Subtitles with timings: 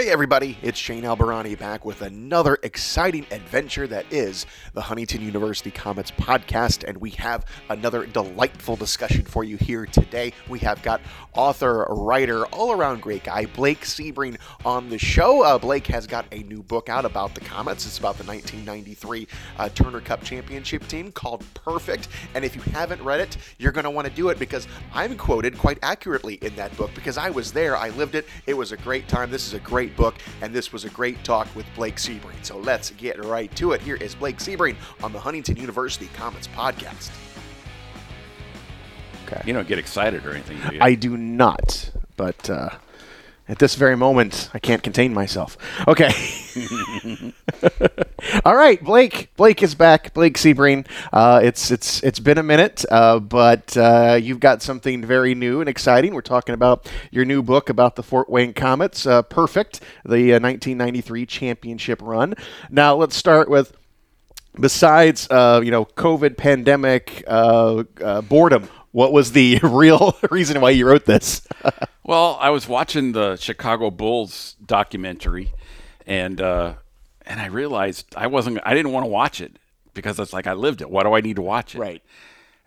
[0.00, 5.70] Hey everybody, it's Shane Alberani back with another exciting adventure that is the Huntington University
[5.70, 10.32] Komets podcast, and we have another delightful discussion for you here today.
[10.48, 11.02] We have got
[11.34, 15.42] author, writer, all around great guy, Blake Sebring on the show.
[15.42, 17.86] Uh, Blake has got a new book out about the Komets.
[17.86, 19.28] It's about the 1993
[19.58, 23.84] uh, Turner Cup championship team called Perfect, and if you haven't read it, you're going
[23.84, 27.28] to want to do it because I'm quoted quite accurately in that book because I
[27.28, 29.30] was there, I lived it, it was a great time.
[29.30, 32.42] This is a great book, and this was a great talk with Blake Sebring.
[32.42, 33.80] So let's get right to it.
[33.82, 37.10] Here is Blake Sebring on the Huntington University Komets podcast.
[39.26, 39.42] Okay.
[39.46, 40.80] You don't get excited or anything, do you?
[40.82, 42.70] I do not, but uh,
[43.50, 45.58] at this very moment, I can't contain myself.
[45.88, 46.12] Okay.
[48.44, 49.34] All right, Blake.
[49.36, 50.14] Blake is back.
[50.14, 50.86] Blake Sebring.
[51.12, 55.60] Uh, it's it's it's been a minute, uh, but uh, you've got something very new
[55.60, 56.14] and exciting.
[56.14, 61.22] We're talking about your new book about the Fort Wayne Komets, Uh, Perfect, the 1993
[61.22, 62.34] uh, championship run.
[62.70, 63.76] Now let's start with
[64.60, 68.68] besides uh, you know COVID pandemic uh, uh, boredom.
[68.92, 71.46] What was the real reason why you wrote this?
[72.04, 75.52] well, I was watching the Chicago Bulls documentary,
[76.06, 76.74] and uh,
[77.26, 78.58] and I realized I wasn't.
[78.64, 79.58] I didn't want to watch it
[79.94, 80.90] because it's like I lived it.
[80.90, 81.78] Why do I need to watch it?
[81.78, 82.02] Right.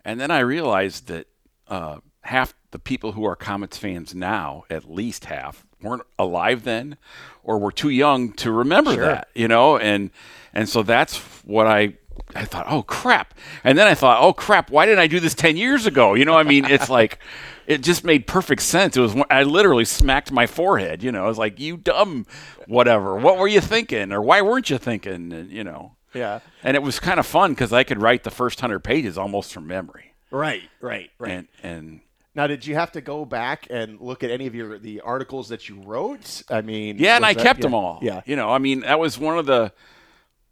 [0.04, 1.26] And then I realized that
[1.68, 6.96] uh, half the people who are Komets fans now, at least half, weren't alive then,
[7.42, 9.04] or were too young to remember Sure.
[9.04, 9.28] that.
[9.34, 10.10] You know, and
[10.52, 11.94] and so that's what I
[12.34, 13.34] I thought, oh crap.
[13.62, 16.14] And then I thought, oh crap, why didn't I do this 10 years ago?
[16.14, 17.18] You know, I mean, it's like,
[17.66, 18.96] it just made perfect sense.
[18.96, 22.26] It was, I literally smacked my forehead, you know, I was like, you dumb
[22.66, 23.16] whatever.
[23.16, 24.12] What were you thinking?
[24.12, 25.32] Or why weren't you thinking?
[25.32, 26.40] And, you know, Yeah.
[26.62, 29.52] and it was kind of fun because I could write the first 100 pages almost
[29.52, 30.12] from memory.
[30.30, 30.62] Right.
[30.80, 31.10] Right.
[31.20, 32.00] And, and,
[32.34, 35.48] Now, did you have to go back and look at any of your the articles
[35.50, 36.42] that you wrote?
[36.50, 37.62] I mean, Yeah, and I that- kept yeah.
[37.62, 38.00] them all.
[38.02, 38.22] Yeah.
[38.26, 39.72] you know, I mean, that was one of the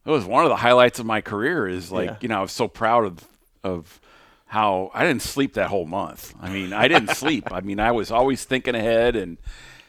[0.05, 1.67] it was one of the highlights of my career.
[1.69, 2.17] Is like Yeah.
[2.21, 3.29] you know, I was so proud of
[3.65, 4.01] of
[4.47, 6.35] how I didn't sleep that whole month.
[6.41, 7.53] I mean, I didn't sleep.
[7.53, 9.39] I mean, I was always thinking ahead and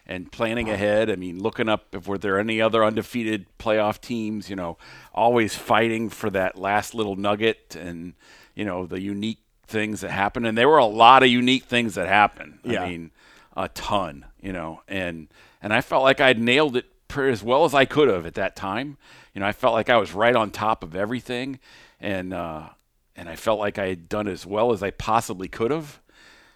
[0.06, 1.09] and planning ahead.
[1.09, 4.50] I mean, looking up if were there any other undefeated playoff teams.
[4.50, 4.78] You know,
[5.13, 8.13] always fighting for that last little nugget and
[8.56, 10.45] you know the unique things that happen.
[10.45, 12.59] And there were a lot of unique things that happened.
[12.63, 12.84] Yeah.
[12.84, 13.12] I mean,
[13.57, 14.25] a ton.
[14.41, 15.28] You know, and
[15.62, 16.85] and I felt like I'd nailed it
[17.18, 18.97] as well as I could have at that time.
[19.34, 21.59] You know, I felt like I was right on top of everything,
[22.00, 22.69] and uh,
[23.16, 26.00] and I felt like I had done as well as I possibly could have.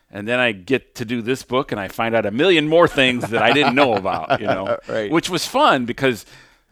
[0.09, 2.87] And then I get to do this book, and I find out a million more
[2.87, 4.39] things that I didn't know about.
[4.39, 5.11] You know, Right.
[5.11, 6.25] which was fun because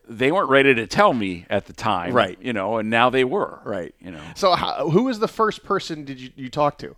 [0.08, 2.14] they weren't ready to tell me at the time.
[2.14, 2.38] Right.
[2.42, 3.60] You know, and now they were.
[3.66, 3.94] Right.
[4.00, 4.22] You know.
[4.36, 6.96] So, how, who was the first person did you, you talk to?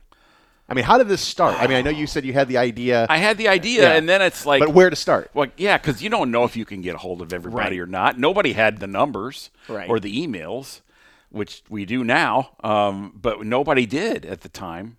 [0.70, 1.56] I mean, how did this start?
[1.62, 3.96] I mean, I know you said you had the idea, I had the idea, Yeah.
[3.96, 5.32] and then it's like, but where to start?
[5.34, 7.84] Well, yeah, because you don't know if you can get a hold of everybody Right.
[7.84, 8.20] or not.
[8.20, 9.90] Nobody had the numbers Right.
[9.90, 10.82] or the emails,
[11.30, 14.98] which we do now, um, but nobody did at the time.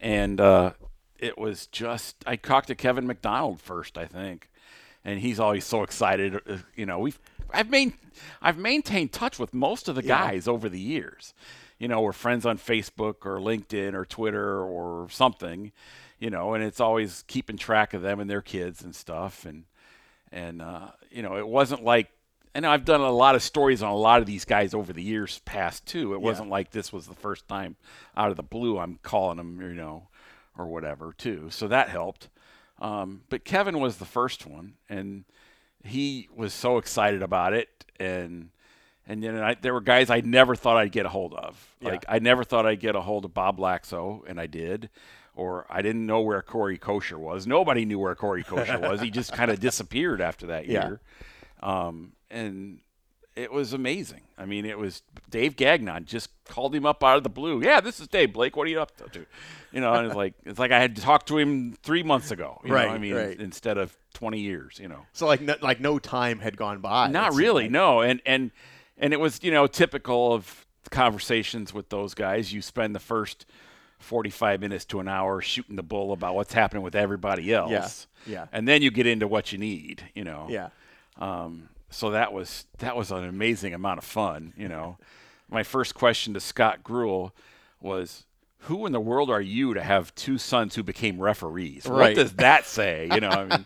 [0.00, 0.72] And uh,
[1.18, 4.48] it was just I talked to Kevin McDonald first, I think,
[5.04, 6.40] and he's always so excited.
[6.48, 7.18] uh, You know, we've
[7.52, 7.92] I've main
[8.40, 11.34] I've maintained touch with most of the guys over the years.
[11.82, 15.72] You know, we're friends on Facebook or LinkedIn or Twitter or something.
[16.20, 19.44] You know, and it's always keeping track of them and their kids and stuff.
[19.44, 19.64] And
[20.30, 22.12] and uh, you know, it wasn't like
[22.54, 25.02] and I've done a lot of stories on a lot of these guys over the
[25.02, 26.14] years past too.
[26.14, 27.74] It wasn't like this was the first time
[28.16, 30.06] out of the blue I'm calling them, you know,
[30.56, 31.48] or whatever too.
[31.50, 32.28] So that helped.
[32.78, 35.24] Um, but Kevin was the first one, and
[35.82, 38.50] he was so excited about it, and
[39.06, 41.74] and then I, there were guys I never thought I'd get a hold of.
[41.80, 44.90] Like I never thought I'd get a hold of Bob Lakso, and I did.
[45.34, 47.46] Or I didn't know where Corey Kosher was.
[47.46, 49.00] Nobody knew where Corey Kosher was.
[49.00, 50.86] He just kind of disappeared after that Yeah.
[50.88, 51.00] year.
[51.62, 52.80] Um, and
[53.34, 54.20] it was amazing.
[54.36, 57.62] I mean, it was Dave Gagnon just called him up out of the blue.
[57.62, 58.56] Yeah, this is Dave Blake.
[58.56, 59.24] What are you up to?
[59.72, 62.60] You know, and it's like it's like I had talked to him three months ago.
[62.62, 62.94] You Right, Know?
[62.94, 63.40] I mean, right.
[63.40, 64.78] instead of twenty years.
[64.78, 65.06] You know.
[65.14, 67.08] So, like, no, like no time had gone by.
[67.08, 67.70] Not really, like.
[67.70, 68.02] no.
[68.02, 68.50] And and
[69.02, 72.52] and it was you know typical of conversations with those guys.
[72.52, 73.44] You spend the first
[73.98, 78.06] forty-five minutes to an hour shooting the bull about what's happening with everybody else.
[78.26, 78.32] yeah.
[78.32, 78.46] yeah.
[78.52, 80.04] And then you get into what you need.
[80.14, 80.46] You know.
[80.48, 80.70] Yeah.
[81.18, 84.54] Um, so that was that was an amazing amount of fun.
[84.56, 84.96] You know,
[85.50, 87.32] my first question to Scott Gruhl
[87.80, 88.24] was,
[88.62, 91.86] "Who in the world are you to have two sons who became referees?
[91.86, 93.64] What does that say?" You know, I mean,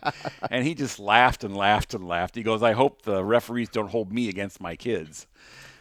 [0.51, 2.35] and he just laughed and laughed and laughed.
[2.35, 5.27] He goes, "I hope the referees don't hold me against my kids."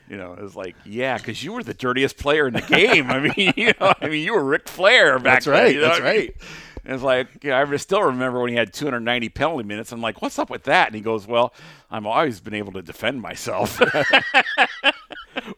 [0.09, 3.11] You know, it was like, yeah, because you were the dirtiest player in the game.
[3.11, 5.55] I mean, you know, I mean, you were Ric Flair back That's then.
[5.55, 6.21] right, you know that's what I mean?
[6.21, 6.37] right.
[6.85, 9.91] And it's like, yeah, I still remember when he had 290 penalty minutes.
[9.91, 10.87] I'm like, what's up with that?
[10.87, 11.53] And he goes, well,
[11.91, 13.81] I've always been able to defend myself.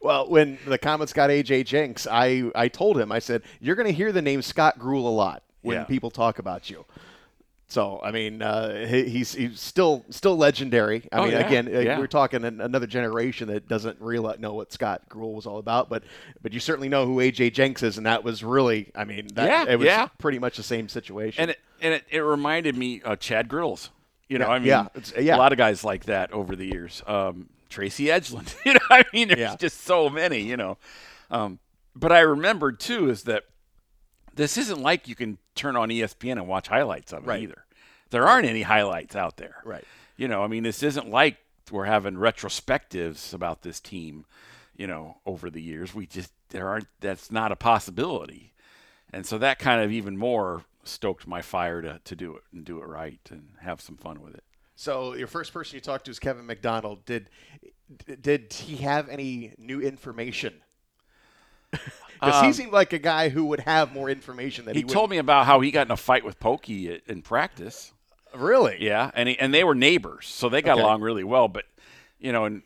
[0.01, 3.87] Well, when the Comets got AJ Jenks, I, I told him, I said, you're going
[3.89, 5.85] to hear the name Scott Gruhl a lot when Yeah.
[5.85, 6.85] people talk about you.
[7.71, 11.07] So I mean, uh, he, he's he's still still legendary.
[11.13, 11.99] I Oh, mean, yeah, again, uh, yeah.
[11.99, 15.91] we're talking an, another generation that doesn't really know what Scott Gruhl was all about,
[15.91, 16.03] but
[16.41, 19.47] but you certainly know who AJ Jenks is, and that was really, I mean, that,
[19.47, 20.09] Yeah, it was yeah.
[20.17, 21.43] pretty much the same situation.
[21.43, 23.91] and it, and it, it reminded me of Chad Grills.
[24.31, 24.87] You know, I mean, yeah,
[25.19, 25.37] yeah.
[25.37, 27.03] a lot of guys like that over the years.
[27.07, 28.55] Um, Tracy Egeland.
[28.65, 29.57] you know, I mean, there's Yeah.
[29.57, 30.41] just so many.
[30.43, 30.79] You know,
[31.31, 31.59] um,
[31.95, 33.45] but I remembered too is that
[34.35, 37.43] this isn't like you can turn on ESPN and watch highlights of it Right.
[37.43, 37.65] either.
[38.11, 39.57] There aren't any highlights out there.
[39.65, 39.85] Right.
[40.17, 41.37] You know, I mean, this isn't like
[41.71, 44.25] we're having retrospectives about this team.
[44.77, 46.87] You know, over the years, we just there aren't.
[47.01, 48.55] That's not a possibility,
[49.13, 52.65] and so that kind of even more stoked my fire to to do it and
[52.65, 54.45] do it right and have some fun with it.
[54.79, 57.05] So your first person you talked to is Kevin McDonald.
[57.05, 57.31] Did
[58.21, 60.63] did he have any new information?
[62.15, 64.85] Because he Um, seemed like a guy who would have more information than He he,
[64.85, 67.93] told me about how he got in a fight with Pokey in practice.
[68.35, 68.79] really.
[68.79, 70.79] Yeah, and he, and they were neighbors, so they got Okay.
[70.79, 71.49] along really well.
[71.49, 71.65] But
[72.19, 72.63] you know, and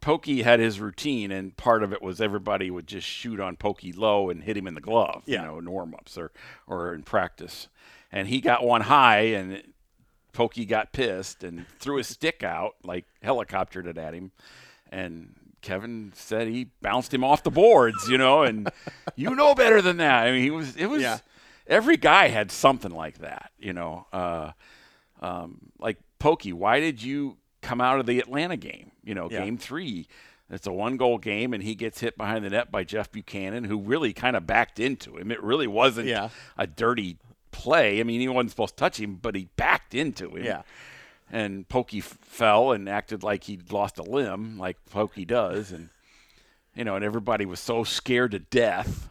[0.00, 3.92] Pokey had his routine, and part of it was everybody would just shoot on Pokey
[3.92, 5.24] low and hit him in the glove.
[5.26, 5.36] Yeah.
[5.36, 6.32] You know, in warm ups or
[6.66, 7.68] or in practice,
[8.12, 9.62] and he got one high, and
[10.36, 14.30] Pokey got pissed and threw his stick out, like helicoptered it at him,
[14.92, 15.34] and.
[15.62, 18.70] Kevin said he bounced him off the boards, you know, and
[19.16, 20.24] you know better than that.
[20.26, 20.76] I mean, he was.
[20.76, 21.02] It was.
[21.02, 21.18] Yeah.
[21.66, 24.06] Every guy had something like that, you know.
[24.12, 24.52] Uh,
[25.20, 28.92] um, like Pokey, why did you come out of the Atlanta game?
[29.02, 29.44] You know, Yeah.
[29.44, 30.06] game three.
[30.50, 33.64] It's a one goal game, and he gets hit behind the net by Jeff Buchanan,
[33.64, 35.32] who really kind of backed into him.
[35.32, 36.28] It really wasn't Yeah.
[36.56, 37.16] a dirty
[37.56, 38.00] play.
[38.00, 40.44] I mean, he wasn't supposed to touch him, but he backed into him.
[40.44, 40.62] Yeah.
[41.32, 45.72] And Pokey fell and acted like he'd lost a limb, like Pokey does.
[45.72, 45.88] And,
[46.74, 49.08] you know, and everybody was so scared to death.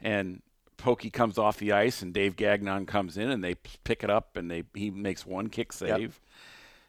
[0.00, 0.42] And
[0.78, 4.10] Pokey comes off the ice, and Dave Gagnon comes in, and they p- pick it
[4.10, 6.20] up, and they he makes one kick save,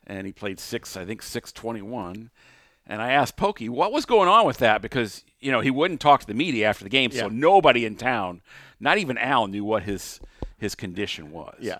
[0.07, 2.29] and he played six, I think six twenty one.
[2.85, 5.99] And I asked Pokey what was going on with that because you know he wouldn't
[6.01, 8.41] talk to the media after the game, so nobody in town,
[8.79, 10.19] not even Al, knew what his
[10.59, 11.57] his condition was.
[11.59, 11.79] Yeah.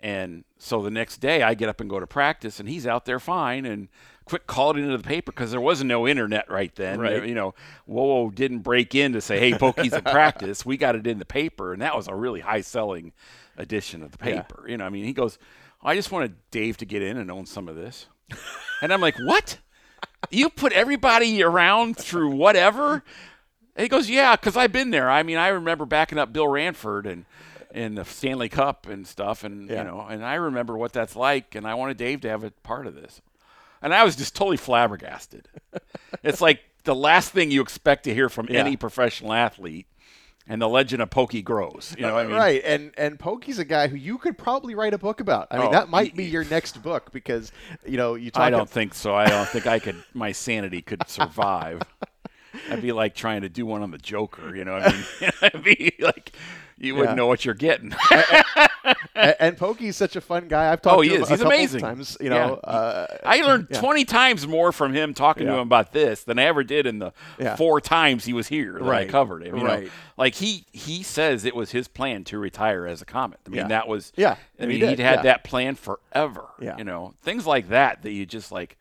[0.00, 3.04] And so the next day, I get up and go to practice, and he's out
[3.04, 3.66] there fine.
[3.66, 3.88] And
[4.24, 7.00] quick, call it into the paper because there wasn't no internet right then.
[7.00, 7.26] Right.
[7.26, 7.54] You know,
[7.84, 11.24] Whoa didn't break in to say, "Hey, Pokey's at practice." We got it in the
[11.24, 13.12] paper, and that was a really high-selling
[13.56, 14.42] edition of the Yeah.
[14.42, 14.66] paper.
[14.68, 15.36] You know, I mean, he goes,
[15.82, 18.06] "I just wanted Dave to get in and own some of this,"
[18.80, 19.58] and I'm like, "What?
[20.30, 23.02] You put everybody around through whatever?"
[23.74, 25.10] And he goes, "Yeah, because I've been there.
[25.10, 27.24] I mean, I remember backing up Bill Ranford and
[27.74, 29.78] in the Stanley Cup and stuff, and Yeah.
[29.78, 32.50] you know, and I remember what that's like, and I wanted Dave to have a
[32.50, 33.20] part of this."
[33.82, 35.48] And I was just totally flabbergasted.
[36.22, 38.60] it's like the last thing you expect to hear from Yeah.
[38.60, 39.86] any professional athlete,
[40.48, 41.94] and the legend of Pokey grows.
[41.96, 44.74] You know, what I mean, right, and and Pokey's a guy who you could probably
[44.74, 45.48] write a book about.
[45.50, 47.52] I mean, Oh, that might be your next book because
[47.86, 48.42] you know you talk.
[48.42, 49.14] I don't think so.
[49.14, 50.02] I don't think I could.
[50.14, 51.82] My sanity could survive.
[52.70, 54.56] I'd be like trying to do one on the Joker.
[54.56, 56.32] You know, what I mean, I'd be like,
[56.78, 57.94] you wouldn't know what you're getting.
[59.14, 60.72] and, and Pokey's such a fun guy.
[60.72, 61.28] I've talked Oh, to he him is.
[61.28, 61.80] a He's couple amazing.
[61.80, 62.16] times.
[62.20, 62.70] You know, Yeah.
[62.70, 63.80] uh, I learned Yeah.
[63.80, 66.98] 20 times more from him talking to him about this than I ever did in
[66.98, 67.12] the
[67.56, 69.08] four times he was here that Right.
[69.08, 69.56] I covered him.
[69.56, 69.68] you know.
[69.68, 69.90] Right.
[70.16, 73.40] Like he he says it was his plan to retire as a comet.
[73.46, 76.46] I mean that was Yeah, I he mean did, would had that plan forever.
[76.60, 76.76] Yeah.
[76.78, 78.76] You know things like that that you just like.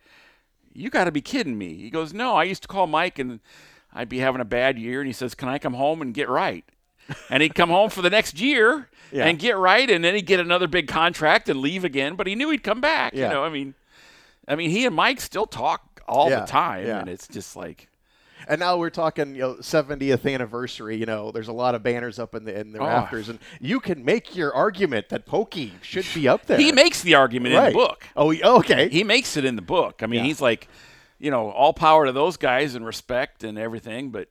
[0.74, 1.74] You got to be kidding me.
[1.74, 2.36] He goes, no.
[2.36, 3.40] I used to call Mike and
[3.96, 6.30] I'd be having a bad year, and he says, "Can I come home and get
[6.30, 6.64] right?"
[7.30, 9.26] And he'd come home for the next year Yeah.
[9.26, 12.16] and get right, and then he'd get another big contract and leave again.
[12.16, 13.14] But he knew he'd come back.
[13.14, 13.28] Yeah.
[13.28, 13.74] You know, I mean,
[14.48, 17.90] I mean, he and Mike still talk all Yeah, the time, and it's just like,
[18.50, 20.96] And now we're talking, you know, 70th anniversary.
[20.96, 22.86] You know, there's a lot of banners up in the in the Oh.
[22.86, 26.58] rafters, and you can make your argument that Pokey should be up there.
[26.58, 28.06] he makes the argument in the book.
[28.16, 28.88] Oh, okay.
[28.88, 30.02] He makes it in the book.
[30.02, 30.70] I mean, he's like,
[31.20, 34.30] you know, all power to those guys and respect and everything, but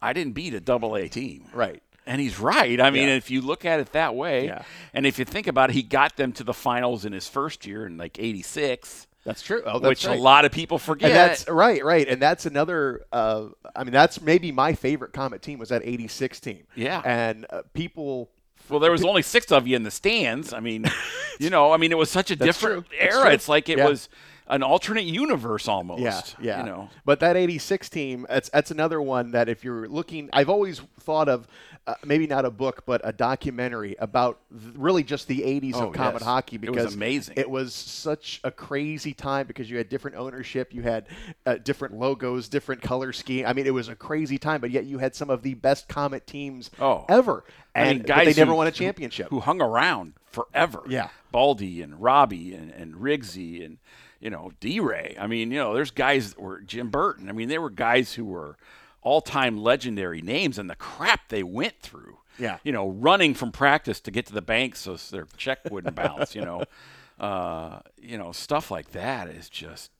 [0.00, 1.44] I didn't beat a double A team.
[1.52, 1.82] right.
[2.06, 2.80] And he's right.
[2.80, 3.14] I mean, Yeah.
[3.14, 4.62] if you look at it that way, Yeah.
[4.92, 7.64] and if you think about it, he got them to the finals in his first
[7.66, 9.62] year in like '86, That's true.
[9.64, 10.18] Oh, that's which right.
[10.18, 11.10] a lot of people forget.
[11.10, 13.02] And that's right, right, and that's another.
[13.12, 16.64] Uh, I mean, that's maybe my favorite Komet team was that '86 team.
[16.74, 17.02] Yeah.
[17.04, 18.30] and uh, people.
[18.68, 20.52] Well, there was only six of you in the stands.
[20.52, 20.86] I mean,
[21.38, 22.98] you know, I mean, it was such a That's different true.
[22.98, 23.32] Era.
[23.32, 23.88] It's like it Yeah.
[23.88, 24.08] was
[24.48, 26.00] an alternate universe almost.
[26.02, 26.60] Yeah, yeah.
[26.60, 30.48] You know, But that 86 team, that's, that's another one that if you're looking, I've
[30.48, 31.46] always thought of
[31.86, 35.88] uh, maybe not a book, but a documentary about th- really just the 80s Oh,
[35.88, 36.22] of Komet yes.
[36.22, 37.34] hockey It was amazing.
[37.36, 41.06] It was such a crazy time because you had different ownership, you had
[41.44, 43.46] uh, different logos, different color scheme.
[43.46, 45.88] I mean, it was a crazy time, but yet you had some of the best
[45.88, 47.04] Komet teams Oh.
[47.08, 47.42] ever.
[47.74, 49.28] I And mean, guys they never who- won a championship.
[49.30, 50.82] who hung around forever.
[50.88, 51.08] Yeah.
[51.32, 53.78] Baldy and Robbie and, and Riggsy and
[54.20, 55.16] you know D Ray.
[55.18, 57.28] I mean, you know, there's guys that were Jim Burton.
[57.28, 58.56] I mean, they were guys who were
[59.02, 62.18] all-time legendary names, and the crap they went through.
[62.38, 62.58] Yeah.
[62.64, 66.34] You know, running from practice to get to the bank so their check wouldn't bounce.
[66.34, 66.64] You know,
[67.20, 69.90] uh, you know, stuff like that is just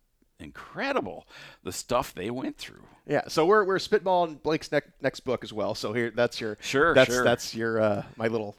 [0.41, 1.27] incredible.
[1.63, 2.85] The stuff they went through.
[3.07, 5.75] Yeah, so we're we're spitballing Blake's next next book as well.
[5.75, 7.25] So here, that's your Sure, That's sure.
[7.25, 8.57] that's your uh, my little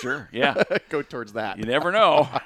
[0.00, 0.28] Sure.
[0.32, 0.62] Yeah.
[0.88, 1.58] go towards that.
[1.58, 2.28] you never know.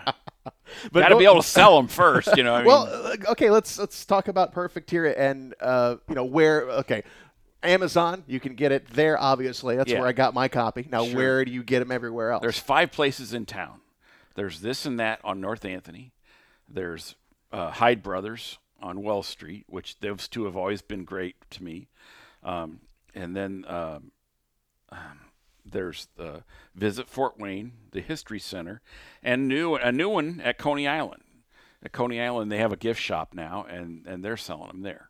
[0.45, 2.37] But Got to go- be able to sell them first.
[2.37, 2.55] You know.
[2.55, 6.25] I Well, mean, uh, okay, let's let's talk about Perfect here and uh, you know
[6.25, 6.63] where.
[6.71, 7.05] Okay,
[7.63, 9.19] Amazon, you can get it there.
[9.21, 10.01] Obviously, that's Yeah.
[10.01, 10.89] where I got my copy.
[10.91, 11.15] Now, Sure.
[11.17, 12.43] where do you get them everywhere else?
[12.43, 13.81] There's five places in town.
[14.35, 16.13] There's this and that on North Anthony.
[16.69, 17.15] There's
[17.53, 21.87] uh, Hyde Brothers on Wells Street, which those two have always been great to me.
[22.43, 22.81] Um,
[23.15, 24.11] and then um,
[24.91, 25.21] um,
[25.65, 28.81] there's the Visit Fort Wayne, the History Center,
[29.23, 31.23] and new a new one at Coney Island.
[31.85, 35.09] At Coney Island, they have a gift shop now, and, and they're selling them there.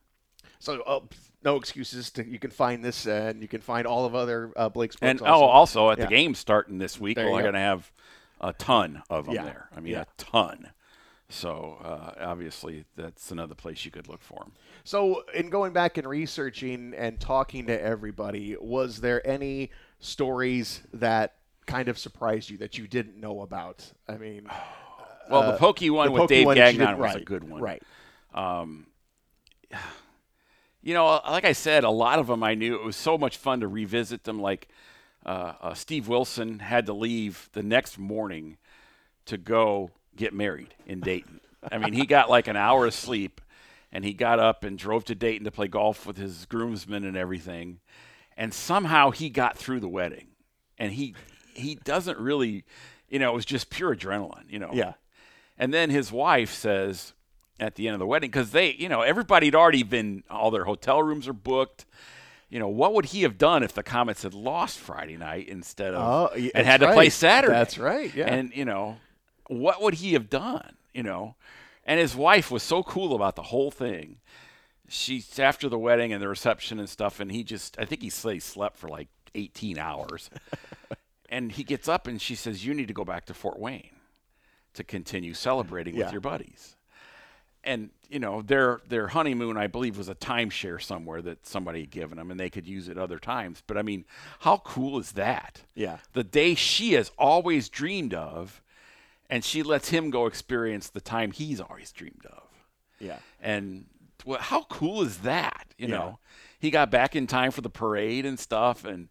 [0.59, 1.01] so uh,
[1.45, 2.11] no excuses.
[2.13, 4.97] To, you can find this uh, and you can find all of other uh, Blake's
[4.97, 5.03] books.
[5.11, 5.45] And also.
[5.45, 6.05] oh, also at Yeah.
[6.05, 7.39] the game starting this week, we're go.
[7.41, 7.93] going to have
[8.41, 9.45] a ton of them Yeah.
[9.45, 9.69] there.
[9.77, 10.03] I mean, Yeah.
[10.03, 10.71] a ton.
[11.29, 14.53] So uh, obviously, that's another place you could look for them.
[14.85, 19.71] So, in going back and researching and talking to everybody, was there any
[20.03, 23.91] stories that kind of surprised you that you didn't know about?
[24.07, 24.47] I mean,
[25.31, 27.63] Well, uh, the Pokey one the with Pokey Dave one Gagnon was a good one.
[27.63, 27.83] Right.
[30.85, 32.75] You know, like I said, a lot of them I knew.
[32.75, 34.43] It was so much fun to revisit them.
[34.43, 34.67] Like
[35.25, 38.57] uh, uh, Steve Wilson had to leave the next morning
[39.27, 41.41] to go get married in Dayton.
[41.71, 43.41] I mean, he got like an hour of sleep,
[43.93, 47.17] and he got up and drove to Dayton to play golf with his groomsmen and
[47.17, 47.79] everything.
[48.37, 50.29] And somehow he got through the wedding,
[50.79, 51.15] and he
[51.55, 52.65] he doesn't really,
[53.09, 54.45] you know, it was just pure adrenaline.
[54.49, 54.71] You know.
[54.73, 54.95] Yeah.
[55.59, 57.13] And then his wife says
[57.61, 60.51] at the end of the wedding, because they, you know, everybody had already been, all
[60.51, 61.85] their hotel rooms are booked.
[62.49, 65.95] You know, what would he have done if the Komets had lost Friday night instead
[65.95, 67.09] of Oh, and had to play.
[67.09, 67.55] Saturday?
[67.55, 68.27] That's right, yeah.
[68.27, 68.97] And you know,
[69.47, 70.77] what would he have done?
[70.93, 71.37] You know,
[71.87, 74.17] and his wife was so cool about the whole thing.
[74.93, 78.11] She's after the wedding and the reception and stuff, and he just, I think he
[78.11, 80.29] slept for like 18 hours.
[81.31, 83.97] and he gets up and she says, "You need to go back to Fort Wayne
[84.75, 86.05] to continue celebrating Yeah.
[86.05, 86.77] with your buddies."
[87.65, 91.91] And you know their their honeymoon, I believe, was a timeshare somewhere that somebody had
[91.91, 93.63] given them, and they could use it other times.
[93.67, 94.05] But I mean,
[94.41, 95.63] how cool is that?
[95.75, 95.99] Yeah.
[96.13, 98.61] the day she has always dreamed of,
[99.31, 102.43] and she lets him go experience the time he's always dreamed of.
[102.99, 103.19] Yeah.
[103.41, 103.87] And
[104.25, 105.67] well, how cool is that?
[105.79, 105.97] You Yeah.
[105.97, 106.19] know,
[106.59, 109.09] he got back in time for the parade and stuff, and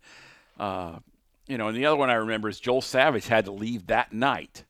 [0.59, 0.99] uh,
[1.47, 4.13] you know, and the other one I remember is Joel Savage had to leave that
[4.13, 4.63] night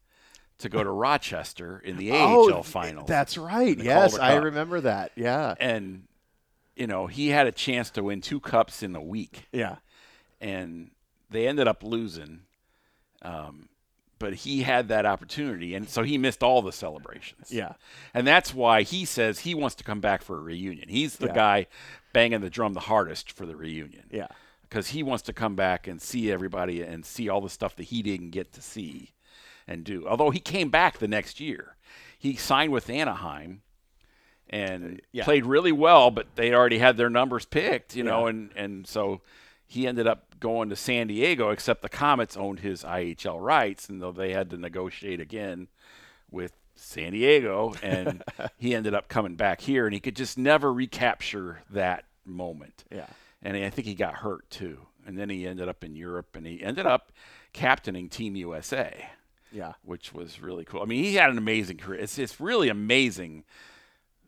[0.60, 3.08] to go to Rochester in the AHL oh, finals.
[3.08, 3.78] That's right.
[3.78, 5.12] Yes, I remember that.
[5.16, 5.56] Yeah.
[5.60, 6.08] and
[6.76, 9.76] you know, he had a chance to win two cups in a week, Yeah.
[10.40, 10.92] and
[11.30, 12.42] they ended up losing.
[13.22, 13.70] Um,
[14.22, 17.52] but he had that opportunity, and so he missed all the celebrations.
[17.52, 17.74] Yeah.
[18.14, 20.88] And that's why he says he wants to come back for a reunion.
[20.88, 21.34] He's the Yeah.
[21.34, 21.68] guy
[22.14, 24.06] banging the drum the hardest for the reunion.
[24.12, 24.28] Yeah.
[24.62, 27.84] Because he wants to come back and see everybody and see all the stuff that
[27.84, 29.10] he didn't get to see
[29.68, 30.08] and do.
[30.08, 31.76] Although he came back the next year.
[32.18, 33.62] He signed with Anaheim
[34.50, 35.24] and uh, Yeah.
[35.24, 39.22] played really well, but they already had their numbers picked, you know, and, and so
[39.68, 44.02] he ended up going to San Diego, except the Komets owned his IHL rights, and
[44.02, 45.70] though they had to negotiate again
[46.30, 48.24] with San Diego, and
[48.58, 52.84] he ended up coming back here, and he could just never recapture that moment.
[52.92, 53.06] Yeah.
[53.42, 54.80] And I think he got hurt too.
[55.06, 57.12] And then he ended up in Europe, and he ended up
[57.54, 59.08] captaining Team USA,
[59.52, 59.74] Yeah.
[59.84, 60.82] which was really cool.
[60.82, 62.00] I mean, he had an amazing career.
[62.00, 63.44] It's it's really amazing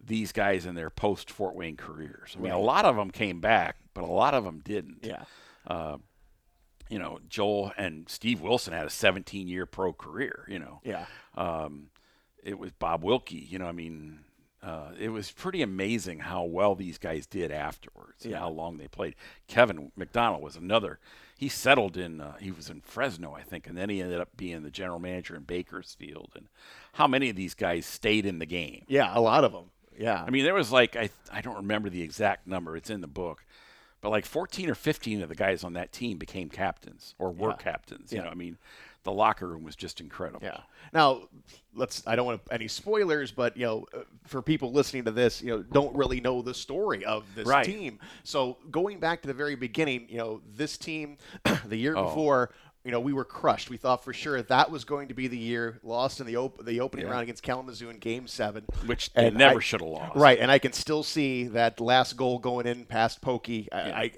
[0.05, 2.35] these guys in their post Fort Wayne careers.
[2.37, 5.23] I mean, a lot of them came back, but a lot of them didn't Yeah.
[6.89, 10.79] You know, Joel and Steve Wilson had a 17 year pro career, you know.
[10.83, 11.05] Yeah.
[11.35, 11.87] Um,
[12.43, 14.19] it was Bob Wilkie, you know, I mean,
[14.61, 18.39] uh, it was pretty amazing how well these guys did afterwards and Yeah.
[18.39, 19.15] how long they played.
[19.47, 20.99] Kevin McDonald was another.
[21.37, 22.21] He settled in.
[22.21, 24.99] Uh, he was in Fresno, I think, and then he ended up being the general
[24.99, 26.31] manager in Bakersfield.
[26.35, 26.47] And
[26.93, 28.85] how many of these guys stayed in the game?
[28.87, 29.71] Yeah, a lot of them.
[29.97, 30.23] Yeah.
[30.25, 32.77] I mean, there was like I I don't remember the exact number.
[32.77, 33.45] It's in the book,
[34.03, 37.51] but like 14 or 15 of the guys on that team became captains or were
[37.51, 37.55] Yeah.
[37.55, 38.11] captains.
[38.11, 38.25] You Yeah.
[38.25, 38.57] know, I mean,
[39.03, 40.41] the locker room was just incredible.
[40.43, 40.59] Yeah.
[40.93, 41.29] Now,
[41.73, 42.05] let's.
[42.05, 45.51] I don't want any spoilers, but you know, uh, for people listening to this, you
[45.51, 47.65] know, don't really know the story of this Right.
[47.65, 47.99] team.
[48.25, 51.17] So going back to the very beginning, you know, this team,
[51.65, 52.03] the year Oh.
[52.03, 52.51] before.
[52.85, 53.69] You know, we were crushed.
[53.69, 56.65] We thought for sure that was going to be the year lost in the op-
[56.65, 57.13] the opening Yeah.
[57.13, 60.17] round against Kalamazoo in Game Seven, Which they And never should have lost.
[60.17, 63.69] Right, and I can still see that last goal going in past Pokey.
[63.71, 64.09] I, I, I,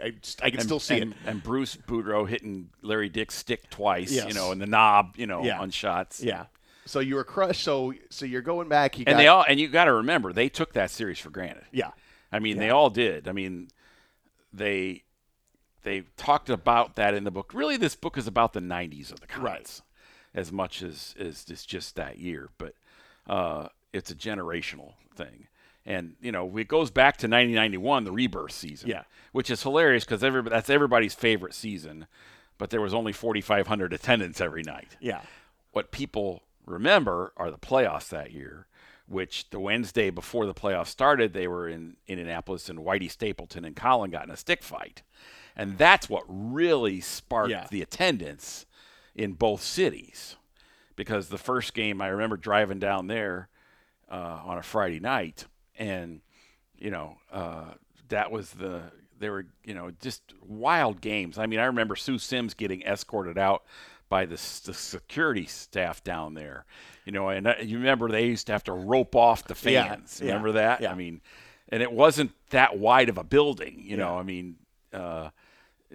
[0.42, 1.18] I can and, still see and, it.
[1.28, 4.28] and Bruce Boudreau hitting Larry Dyck's stick twice, Yes.
[4.30, 5.60] you know, and the knob, you know, Yeah.
[5.60, 6.24] on shots.
[6.24, 6.46] Yeah.
[6.88, 7.62] So you were crushed.
[7.64, 8.98] So so you're going back.
[8.98, 11.30] You And got, they all and you got to remember they took that series for
[11.30, 11.66] granted.
[11.72, 11.92] Yeah.
[12.32, 13.28] I mean, they all did.
[13.28, 13.68] I mean,
[14.54, 15.04] they
[15.86, 17.54] they talked about that in the book.
[17.54, 19.82] Really, this book is about the '90s of the Komets,
[20.34, 22.50] as much as as it's just that year.
[22.58, 22.74] But
[23.28, 25.48] uh, it's a generational thing,
[25.86, 28.90] and you know, it goes back to 1991, the rebirth season.
[28.90, 29.04] Yeah.
[29.32, 32.08] which is hilarious because everybody that's everybody's favorite season.
[32.58, 35.22] But there was only 4,500 attendance every night Yeah.
[35.74, 38.66] what people remember are the playoffs that year,
[39.10, 43.66] which the Wednesday before the playoffs started, they were in, in Indianapolis and Whitey Stapleton
[43.66, 45.04] and Colin got in a stick fight.
[45.56, 47.68] And that's what really sparked Yeah.
[47.70, 48.66] the attendance
[49.16, 50.36] in both cities.
[50.96, 53.50] Because the first game, I remember driving down there
[54.10, 55.46] uh, on a Friday night,
[55.78, 56.22] and,
[56.78, 57.74] you know, uh,
[58.10, 58.84] that was the,
[59.20, 61.38] there were, you know, just wild games.
[61.38, 63.64] I mean, I remember Sue Sims getting escorted out
[64.08, 66.64] by the, the security staff down there,
[67.06, 70.22] you know, and uh, you remember they used to have to rope off the fans.
[70.24, 70.80] yeah, Remember that?
[70.82, 70.92] yeah.
[70.92, 71.20] I mean,
[71.70, 74.56] and it wasn't that wide of a building, you know, I mean,
[74.94, 75.30] uh,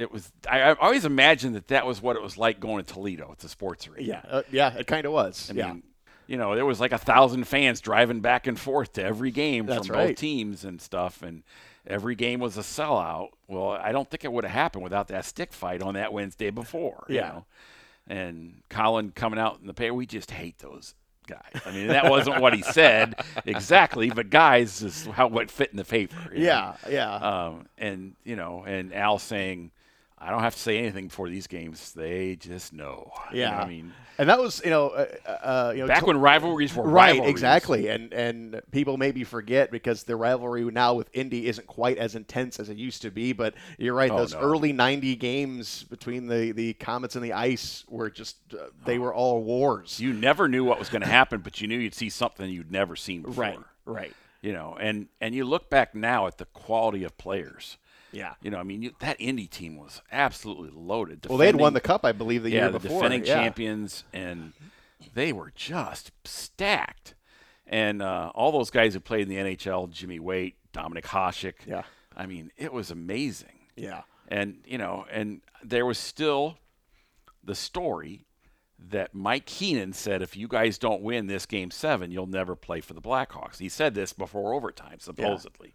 [0.00, 2.92] it was, I, I always imagined that that was what it was like going to
[2.92, 3.30] Toledo.
[3.32, 4.02] It's a sports arena.
[4.06, 4.22] Yeah.
[4.28, 4.74] Uh, yeah.
[4.76, 5.50] It kind of was.
[5.50, 5.66] I yeah.
[5.72, 5.82] mean,
[6.26, 9.66] you know, there was like a thousand fans driving back and forth to every game
[9.66, 10.08] That's from right.
[10.08, 11.42] both teams and stuff, and
[11.86, 13.30] every game was a sellout.
[13.48, 16.50] Well, I don't think it would have happened without that stick fight on that Wednesday
[16.50, 17.04] before.
[17.08, 17.28] you Yeah.
[17.28, 17.46] know?
[18.08, 20.94] and Colin coming out in the paper, we just hate those
[21.28, 21.62] guys.
[21.64, 23.14] I mean, that wasn't what he said
[23.46, 26.16] exactly, but guys is how what fit in the paper.
[26.32, 26.44] you know?
[26.44, 26.74] yeah.
[26.88, 27.14] Yeah.
[27.14, 29.70] Um, and you know, and Al saying,
[30.20, 33.62] "I don't have to say anything before these games; they just know." You know, yeah.
[33.62, 36.74] I mean, and that was you know uh, uh, you know back to- when rivalries
[36.74, 37.30] were Right, rivalries.
[37.30, 42.14] exactly, and and people maybe forget because the rivalry now with Indy isn't quite as
[42.14, 43.32] intense as it used to be.
[43.32, 44.40] But you're right; Oh, those no.
[44.40, 49.14] early '90 games between the the Komets and the Ice were just uh, they were
[49.14, 49.98] all wars.
[50.00, 52.70] You never knew what was going to happen, but you knew you'd see something you'd
[52.70, 53.42] never seen before.
[53.44, 57.78] right, right, You know, and and you look back now at the quality of players.
[58.12, 58.34] Yeah.
[58.42, 61.26] You know, I mean, you, that Indy team was absolutely loaded.
[61.28, 63.02] Well, they had won the cup, I believe, the yeah, year the before.
[63.02, 63.34] defending yeah.
[63.34, 64.52] champions, and
[65.14, 67.14] they were just stacked.
[67.66, 71.54] And uh, all those guys who played in the NHL, Jimmy Waite, Dominik Hasek.
[71.66, 71.82] Yeah.
[72.16, 73.60] I mean, it was amazing.
[73.76, 76.58] Yeah, And you know, and there was still
[77.42, 78.26] the story
[78.88, 82.80] that Mike Keenan said, if you guys don't win this game seven, you'll never play
[82.80, 83.58] for the Blackhawks.
[83.58, 85.74] He said this before overtime, supposedly.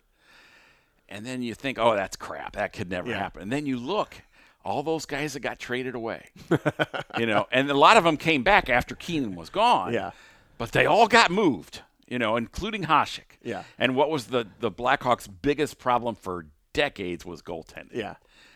[1.10, 2.56] And then you think, oh, that's crap.
[2.56, 3.20] That could never Yeah.
[3.20, 3.44] happen.
[3.44, 4.16] And then you look,
[4.64, 6.30] all those guys that got traded away,
[7.20, 9.94] you know, and a lot of them came back after Keenan was gone.
[9.94, 10.12] Yeah.
[10.58, 13.38] But they all got moved, you know, including Hasek.
[13.44, 13.64] Yeah.
[13.78, 17.94] And what was the the Blackhawks' biggest problem for decades was goaltending.
[17.94, 18.16] yeah,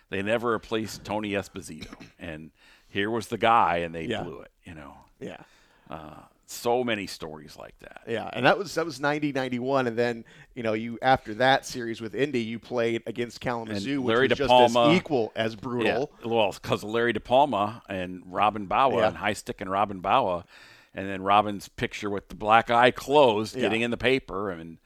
[0.10, 2.52] They never replaced Tony Esposito, and
[2.88, 4.24] here was the guy, and they Yeah.
[4.24, 4.52] blew it.
[4.64, 5.38] You know, yeah.
[5.90, 8.02] uh, so many stories like that.
[8.08, 11.66] Yeah, and that was that was 90 91 and then, you know, you after that
[11.66, 15.56] series with Indy, you played against Kalamazoo And which Larry was just as equal as
[15.56, 16.12] brutal.
[16.22, 16.28] Yeah.
[16.30, 19.08] Well, because of Larry DePalma and Robin Bawa Yeah.
[19.10, 20.44] and High Stick and Robin Bawa,
[20.96, 23.62] and then Robin's picture with the black eye closed, Yeah.
[23.62, 24.78] getting in the paper, and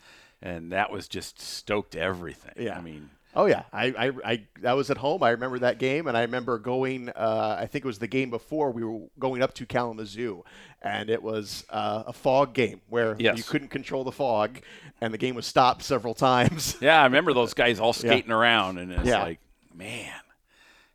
[0.42, 2.54] and that was just stoked everything.
[2.58, 2.78] Yeah.
[2.78, 5.24] I mean, Oh yeah, I, I, I, I was at home.
[5.24, 7.10] I remember that game, and I remember going.
[7.10, 10.44] Uh, I think it was the game before we were going up to Kalamazoo,
[10.82, 13.38] and it was uh, a fog game where Yes.
[13.38, 14.60] you couldn't control the fog,
[15.02, 16.78] and the game was stopped several times.
[16.80, 19.24] Yeah, I remember those guys all skating around, and it's Yeah.
[19.24, 19.40] like,
[19.74, 20.14] man.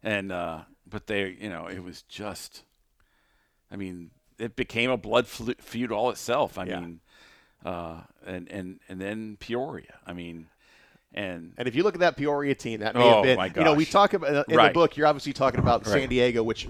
[0.02, 2.62] And uh, but they, you know, it was just.
[3.70, 6.56] I mean, it became a blood feud all itself.
[6.56, 6.80] I Yeah.
[6.80, 7.00] mean,
[7.64, 9.98] uh, and and and then Peoria.
[10.06, 10.46] I mean,
[11.14, 13.36] and And if you look at that Peoria team, that may Oh, have been.
[13.36, 14.96] my You know, we talk about in the book.
[14.96, 16.68] You're obviously talking about San Diego, which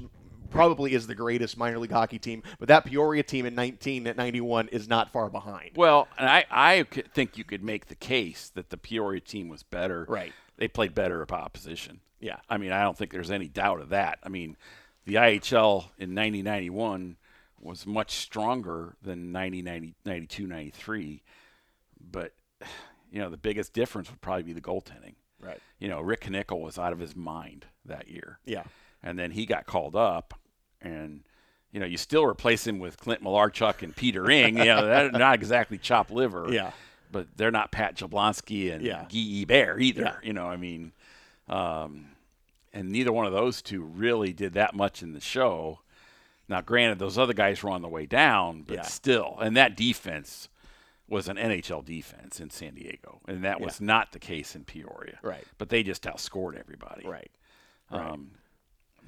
[0.51, 4.89] probably is the greatest minor league hockey team, but that Peoria team in 1991 is
[4.89, 5.73] not far behind.
[5.77, 6.83] Well, and I, I
[7.15, 10.07] think you could make the case that the Peoria team was better.
[10.09, 10.33] Right.
[10.57, 12.01] They played better opposition.
[12.19, 12.39] Yeah.
[12.49, 14.19] I mean, I don't think there's any doubt of that.
[14.25, 14.57] I mean,
[15.05, 17.17] the IHL in 1991
[17.61, 21.23] was much stronger than 1990, 92, 93.
[22.11, 22.33] But,
[23.11, 25.15] you know, the biggest difference would probably be the goaltending.
[25.41, 25.59] Right.
[25.79, 28.39] You know, Rick Knickle was out of his mind that year.
[28.45, 28.65] Yeah.
[29.03, 30.35] And then he got called up,
[30.83, 31.23] and,
[31.71, 34.59] you know, you still replace him with Clint Malarchuk and Peter Ing.
[34.59, 36.49] You know, they're not exactly chop liver.
[36.51, 36.73] Yeah.
[37.11, 39.07] But they're not Pat Jablonski and Yeah.
[39.11, 40.03] Guy Hebert either.
[40.03, 40.15] Yeah.
[40.23, 40.93] You know, I mean,
[41.49, 42.09] um,
[42.73, 45.81] and neither one of those two really did that much in the show.
[46.49, 48.83] Now, granted, those other guys were on the way down, but Yeah.
[48.83, 50.49] still, and that defense
[51.09, 55.19] was an NHL defense in San Diego, and that was not the case in Peoria.
[55.23, 55.45] Right.
[55.57, 57.07] But they just outscored everybody.
[57.07, 57.31] Right.
[57.91, 58.33] Um,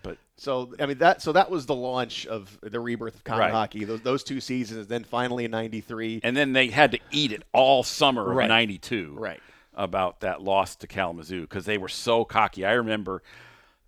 [0.02, 3.40] but So I mean that so that was the launch of the rebirth of common
[3.40, 3.52] Right.
[3.52, 3.84] hockey.
[3.84, 6.20] Those those two seasons, then finally in '93.
[6.24, 8.44] and then they had to eat it all summer Right.
[8.44, 9.14] of '92.
[9.18, 9.40] Right.
[9.74, 12.64] About that loss to Kalamazoo because they were so cocky.
[12.64, 13.22] I remember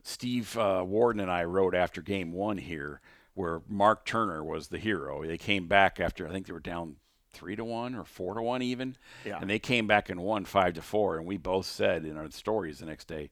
[0.03, 3.01] Steve uh, Warden and I wrote after Game One here,
[3.35, 5.25] where Mark Turner was the hero.
[5.25, 6.97] They came back after I think they were down
[7.33, 9.39] three to one or four to one even, Yeah.
[9.41, 11.17] and they came back and won five to four.
[11.19, 13.31] And we both said in our stories the next day,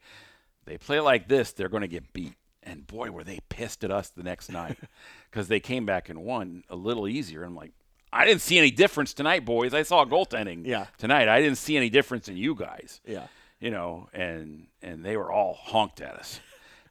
[0.64, 2.34] they play like this, they're going to get beat.
[2.62, 4.78] And boy, were they pissed at us the next night
[5.30, 7.42] because they came back and won a little easier.
[7.44, 7.72] I'm like,
[8.12, 9.72] I didn't see any difference tonight, boys.
[9.72, 10.86] I saw goaltending Yeah.
[10.98, 11.28] tonight.
[11.28, 13.00] I didn't see any difference in you guys.
[13.06, 13.26] Yeah.
[13.60, 16.40] You know, and and they were all honked at us,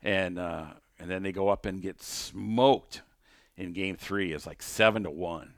[0.04, 0.66] and uh,
[1.00, 3.02] and then they go up and get smoked
[3.58, 4.34] in game three.
[4.34, 5.54] It's like seven to one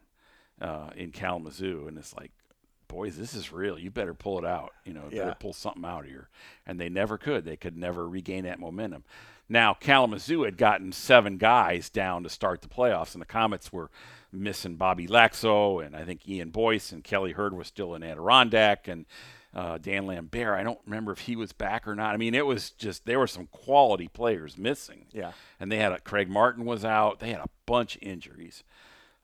[0.62, 2.32] uh, in Kalamazoo, and it's like,
[2.88, 3.80] boys, this is real.
[3.80, 4.71] You better pull it out.
[4.86, 5.24] You know, Yeah.
[5.26, 6.30] better pull something out of here.
[6.65, 7.45] And they never could.
[7.45, 9.04] They could never regain that momentum.
[9.50, 13.89] Now Kalamazoo had gotten seven guys down to start the playoffs, and the Komets were
[14.32, 18.88] missing Bobby Lakso, and I think Ian Boyce and Kelly Hurd was still in Adirondack,
[18.88, 19.06] and
[19.54, 20.58] uh, Dan Lambert.
[20.58, 22.13] I don't remember if he was back or not.
[22.13, 25.08] I mean, it was just there were some quality players missing.
[25.12, 25.32] Yeah.
[25.60, 27.19] and they had a Craig Martin was out.
[27.19, 28.63] They had a bunch of injuries,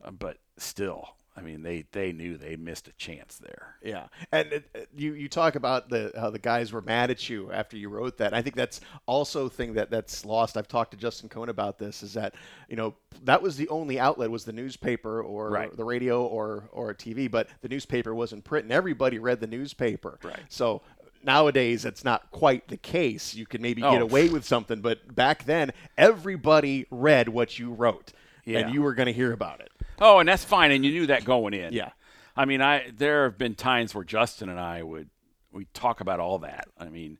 [0.03, 3.75] uh, but still, I mean, they they knew they missed a chance there.
[3.83, 7.29] Yeah, and it, it- you you talk about the how the guys were mad at
[7.29, 8.33] you after you wrote that.
[8.33, 10.57] I think that's also a thing that that's lost.
[10.57, 12.01] I've talked to Justin Cohn about this.
[12.01, 12.33] Is that
[12.67, 15.77] you know that was the only outlet was the newspaper or Right.
[15.77, 19.47] the radio or or TV, but the newspaper was in print, and everybody read the
[19.47, 20.17] newspaper.
[20.23, 20.39] Right.
[20.49, 20.81] So.
[21.23, 23.33] Nowadays, it's not quite the case.
[23.33, 24.03] You can maybe get Oh.
[24.03, 28.13] away with something, but back then, everybody read what you wrote,
[28.45, 28.59] Yeah.
[28.59, 29.69] and you were going to hear about it.
[29.99, 31.73] Oh, and that's fine, and you knew that going in.
[31.73, 31.91] Yeah.
[32.35, 35.09] I mean, I there have been times where Justin and I would
[35.51, 36.67] we talk about all that.
[36.77, 37.17] I mean,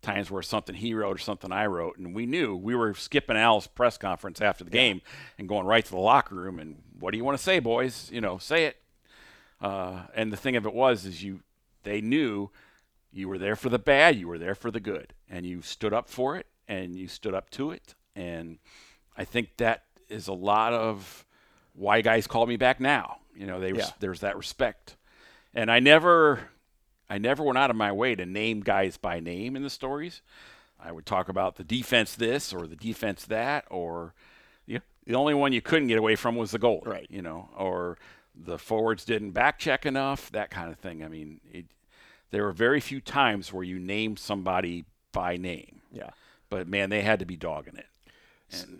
[0.00, 3.36] times where something he wrote or something I wrote, and we knew we were skipping
[3.36, 5.02] Al's press conference after the game
[5.38, 8.10] and going right to the locker room and what do you want to say, boys?
[8.12, 8.76] You know, say it.
[9.60, 11.40] Uh, and the thing of it was, is you
[11.82, 12.50] they knew
[13.12, 15.92] you were there for the bad, you were there for the good, and you stood
[15.92, 18.58] up for it, and you stood up to it, and
[19.16, 21.26] I think that is a lot of
[21.74, 23.18] why guys call me back now.
[23.34, 23.88] You know, they Yeah.
[24.00, 24.96] there's that respect,
[25.54, 26.50] and I never,
[27.08, 30.22] I never went out of my way to name guys by name in the stories.
[30.78, 34.14] I would talk about the defense this or the defense that, or
[34.66, 37.06] you know, the only one you couldn't get away from was the goal, Right.
[37.10, 37.98] You know, or
[38.34, 41.04] the forwards didn't back check enough, that kind of thing.
[41.04, 41.66] I mean, it,
[42.30, 46.10] there were very few times where you named somebody by name, Yeah.
[46.48, 47.86] but man, they had to be dogging it.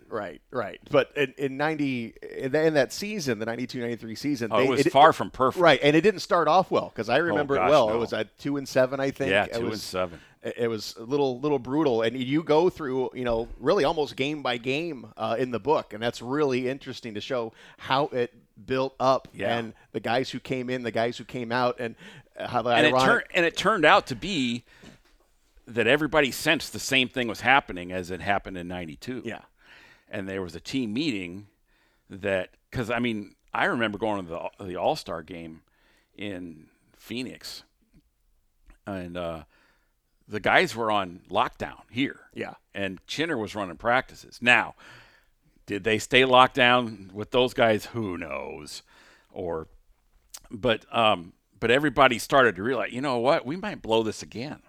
[0.09, 0.79] Right, right.
[0.89, 4.65] But in, in 90, in that- in that season, the 92 93 season, Oh, they,
[4.65, 5.61] it was it- far from perfect.
[5.61, 7.89] Right, and it didn't start off well because I remember it gosh, well.
[7.93, 9.31] It was at two and seven, I think.
[9.31, 10.19] Yeah, It two was, and seven.
[10.43, 14.15] It it was a little little brutal, and you go through, you know, really almost
[14.15, 18.33] game by game uh, in the book, and that's really interesting to show how it
[18.65, 19.57] built up Yeah.
[19.57, 21.95] and the guys who came in, the guys who came out, and
[22.37, 23.05] uh, how the and it ironic.
[23.07, 24.63] turned and it turned out to be
[25.67, 29.39] that everybody sensed the same thing was happening as it happened in 92 yeah,
[30.11, 31.47] and there was a team meeting
[32.09, 35.61] that because i mean i remember going to the, the all-star game
[36.15, 37.63] in phoenix
[38.85, 39.43] and uh,
[40.27, 42.21] the guys were on lockdown here.
[42.33, 42.55] Yeah.
[42.73, 44.39] and chinner was running practices.
[44.41, 44.75] Now
[45.65, 47.85] did they stay locked down with those guys?
[47.87, 48.83] Who knows?
[49.31, 49.67] Or
[50.49, 54.61] but um, but everybody started to realize, you know what, we might blow this again,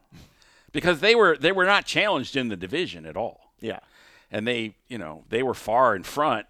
[0.70, 3.80] because they were they were not challenged in the division at all, yeah,
[4.32, 6.46] and they you know they were far in front,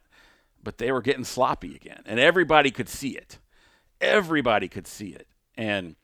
[0.62, 3.38] but they were getting sloppy again, and everybody could see it,
[4.00, 5.96] everybody could see it, and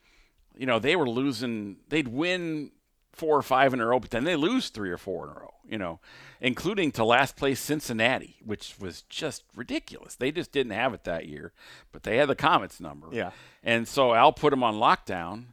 [0.55, 2.71] you know they were losing, they'd win
[3.13, 5.39] four or five in a row, but then they lose three or four in a
[5.39, 5.99] row, you know,
[6.39, 10.15] including to last place Cincinnati, which was just ridiculous.
[10.15, 11.51] They just didn't have it that year,
[11.91, 13.07] but they had the Komets number.
[13.11, 13.31] Yeah.
[13.61, 15.47] And so Al put them on lockdown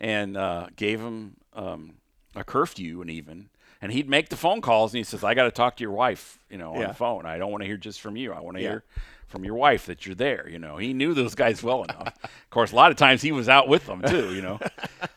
[0.00, 1.94] and uh, gave them um,
[2.34, 3.50] a curfew and even.
[3.82, 5.90] And he'd make the phone calls and he says, I got to talk to your
[5.92, 6.86] wife, you know, on Yeah.
[6.88, 7.26] the phone.
[7.26, 8.32] I don't want to hear just from you.
[8.32, 8.68] I want to Yeah.
[8.70, 8.84] hear
[9.26, 10.48] from your wife that you're there.
[10.48, 12.14] You know, he knew those guys well enough.
[12.22, 14.58] of course, a lot of times he was out with them too, you know.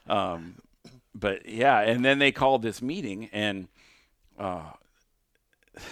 [0.08, 0.56] Um,
[1.16, 3.68] but yeah, and then they called this meeting, and
[4.38, 4.72] uh,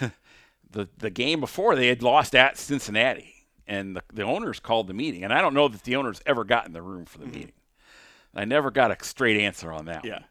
[0.70, 3.34] the the game before they had lost at Cincinnati,
[3.66, 6.44] and the, the owners called the meeting, and I don't know that the owners ever
[6.44, 7.52] got in the room for the meeting.
[8.34, 9.98] I never got a straight answer on that.
[9.98, 10.06] Mm-hmm.
[10.06, 10.12] Yeah.
[10.14, 10.24] one.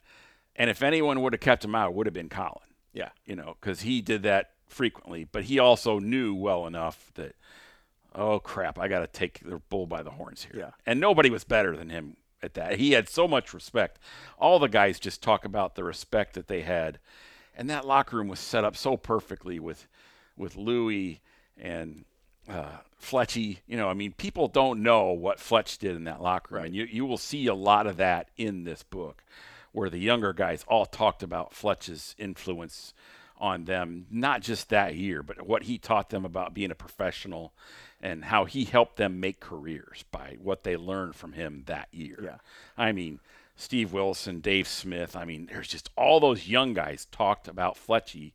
[0.56, 2.60] And if anyone would have kept him out, it would have been Colin
[2.94, 3.10] Yeah.
[3.26, 5.24] you know, because he did that frequently.
[5.24, 7.36] But he also knew well enough that,
[8.16, 10.60] oh crap, I got to take the bull by the horns here.
[10.60, 10.72] Yeah.
[10.86, 12.78] And nobody was better than him at that.
[12.78, 14.00] He had so much respect.
[14.38, 17.00] All the guys just talk about the respect that they had,
[17.56, 19.88] and that locker room was set up so perfectly with,
[20.38, 21.22] with Louie
[21.58, 22.06] and.
[22.50, 26.56] Uh, Fletchy, you know, I mean, people don't know what Fletch did in that locker
[26.56, 29.24] room, and you, you will see a lot of that in this book,
[29.74, 32.94] where the younger guys all talked about Fletch's influence
[33.38, 37.52] on them, not just that year, but what he taught them about being a professional
[38.02, 42.20] and how he helped them make careers by what they learned from him that year.
[42.24, 42.38] Yeah.
[42.78, 43.20] I mean,
[43.56, 48.32] Steve Wilson, Dave Smith, I mean, there's just all those young guys talked about Fletchy,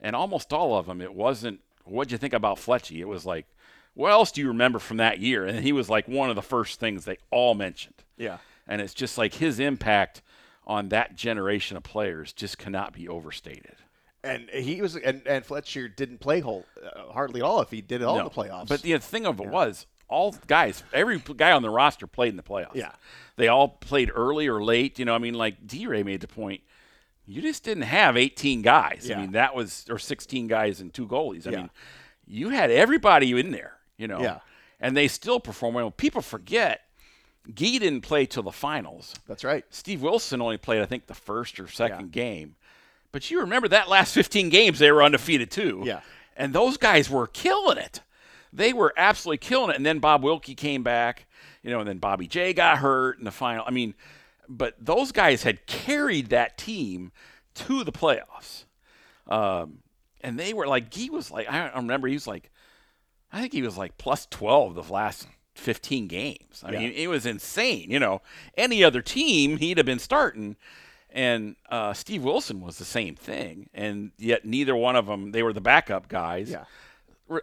[0.00, 3.00] and almost all of them, it wasn't, what'd you think about Fletchy?
[3.00, 3.46] It was like,
[3.94, 5.44] what else do you remember from that year?
[5.44, 8.02] And he was like one of the first things they all mentioned.
[8.16, 8.38] Yeah.
[8.66, 10.22] And it's just like his impact
[10.66, 13.76] on that generation of players just cannot be overstated.
[14.24, 17.80] And he was, and, and Fletcher didn't play whole, uh, hardly at all if he
[17.80, 18.68] did it all in the playoffs.
[18.68, 22.36] But the thing of it was, all guys, every guy on the roster played in
[22.36, 22.74] the playoffs.
[22.74, 22.92] Yeah.
[23.36, 24.98] They all played early or late.
[24.98, 26.60] You know, I mean, like D Ray made the point.
[27.26, 29.06] You just didn't have 18 guys.
[29.08, 29.18] Yeah.
[29.18, 31.46] I mean, that was, or 16 guys and two goalies.
[31.46, 31.56] I Yeah.
[31.58, 31.70] mean,
[32.26, 34.20] you had everybody in there, you know.
[34.20, 34.38] Yeah.
[34.78, 35.90] And they still perform well.
[35.90, 36.82] People forget,
[37.52, 39.14] Gee didn't play till the finals.
[39.26, 39.64] That's right.
[39.70, 42.54] Steve Wilson only played, I think, the first or second game.
[43.10, 45.82] But you remember that last 15 games, they were undefeated too.
[45.84, 46.00] Yeah.
[46.36, 48.00] And those guys were killing it.
[48.52, 49.76] They were absolutely killing it.
[49.76, 51.26] And then Bob Wilkie came back,
[51.62, 53.64] you know, and then Bobby J got hurt in the final.
[53.66, 53.94] I mean,
[54.48, 57.12] but those guys had carried that team
[57.54, 58.64] to the playoffs.
[59.26, 59.78] Um,
[60.20, 62.50] and they were like, Gee was like, I remember he was like,
[63.32, 66.62] I think he was like plus 12 the last 15 games.
[66.64, 66.78] I Yeah.
[66.80, 67.90] mean, it was insane.
[67.90, 68.22] You know,
[68.56, 70.56] any other team, he'd have been starting.
[71.14, 73.68] And uh, Steve Wilson was the same thing.
[73.74, 76.50] And yet, neither one of them, they were the backup guys.
[76.50, 76.64] Yeah.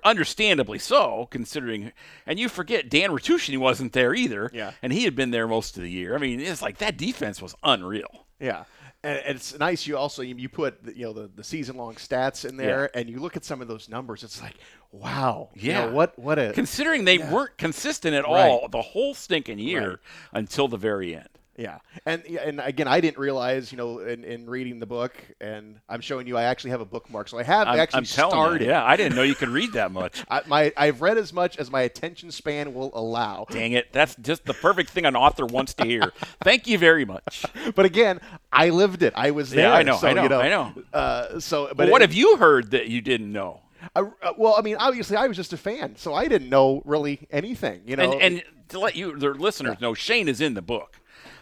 [0.03, 1.91] Understandably so, considering.
[2.27, 4.51] And you forget Dan Ratucci wasn't there either.
[4.53, 4.71] Yeah.
[4.83, 6.15] And he had been there most of the year.
[6.15, 8.25] I mean, it's like that defense was unreal.
[8.39, 8.65] Yeah.
[9.03, 11.77] And and it's nice you also you you put the, you know the, the season
[11.77, 14.55] long stats in there and you look at some of those numbers it's like
[14.91, 15.91] wow you know, Yeah.
[15.91, 18.49] what what a Considering they weren't consistent at Right.
[18.49, 19.97] all the whole stinking year Right.
[20.33, 21.29] until the very end.
[21.59, 25.79] Yeah, and and again, I didn't realize, you know, in, in reading the book, and
[25.89, 28.31] I'm showing you, I actually have a bookmark, so I have I'm, actually I'm telling
[28.31, 28.61] started.
[28.61, 30.23] you, yeah, I didn't know you could read that much.
[30.29, 33.45] I, my I've read as much as my attention span will allow.
[33.51, 36.13] Dang it, that's just the perfect thing an author wants to hear.
[36.43, 37.45] Thank you very much.
[37.75, 38.19] But again,
[38.51, 39.13] I lived it.
[39.15, 39.67] I was there.
[39.67, 40.73] Yeah, I know, So, I know, you know, I know.
[40.93, 43.61] Uh, so, but But what it- have you heard that you didn't know?
[43.95, 46.81] I, uh, well, I mean, obviously, I was just a fan, so I didn't know
[46.85, 47.81] really anything.
[47.85, 50.98] You know, and, and to let you, the listeners know, Shane is in the book.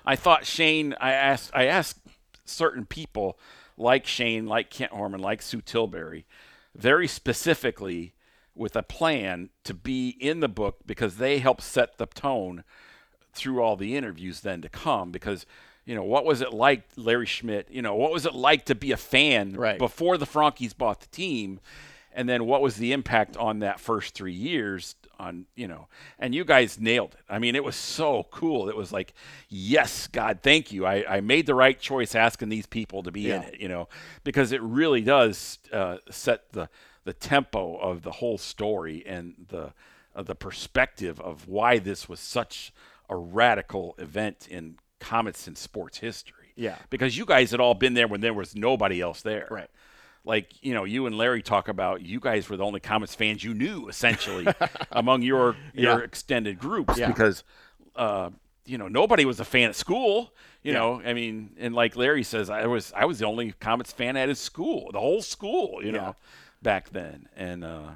[0.07, 0.95] I thought Shane.
[0.99, 1.51] I asked.
[1.53, 1.99] I asked
[2.45, 3.37] certain people
[3.77, 6.25] like Shane, like Kent Horman, like Sue Tilbury,
[6.73, 8.13] very specifically
[8.55, 12.63] with a plan to be in the book because they help set the tone
[13.33, 15.45] through all the interviews then to come because
[15.85, 18.73] you know what was it like Larry Schmidt you know what was it like to
[18.73, 19.77] be a fan Right.
[19.77, 21.59] before the Frankes bought the team
[22.11, 25.87] and then what was the impact on that first 3 years on you know
[26.19, 29.13] and you guys nailed it I mean it was so cool it was like
[29.49, 33.31] yes god thank you I, I made the right choice asking these people to be
[33.31, 33.89] in it you know
[34.23, 36.69] because it really does uh, set the
[37.03, 39.73] the tempo of the whole story and the
[40.15, 42.73] uh, the perspective of why this was such
[43.09, 46.53] a radical event in Komets and sports history.
[46.55, 46.75] Yeah.
[46.89, 49.47] Because you guys had all been there when there was nobody else there.
[49.49, 49.69] Right.
[50.27, 53.43] Like, you know, you and Larry talk about you guys were the only Komets fans
[53.43, 54.45] you knew essentially
[54.91, 56.03] among your your Yeah.
[56.03, 57.07] extended groups Yeah.
[57.07, 57.43] because
[57.95, 58.29] uh,
[58.65, 60.33] you know, nobody was a fan at school.
[60.61, 60.79] You Yeah.
[60.79, 64.17] know, I mean, and like Larry says, I was I was the only Komets fan
[64.17, 66.15] at his school, the whole school, you know,
[66.61, 67.29] back then.
[67.35, 67.91] And uh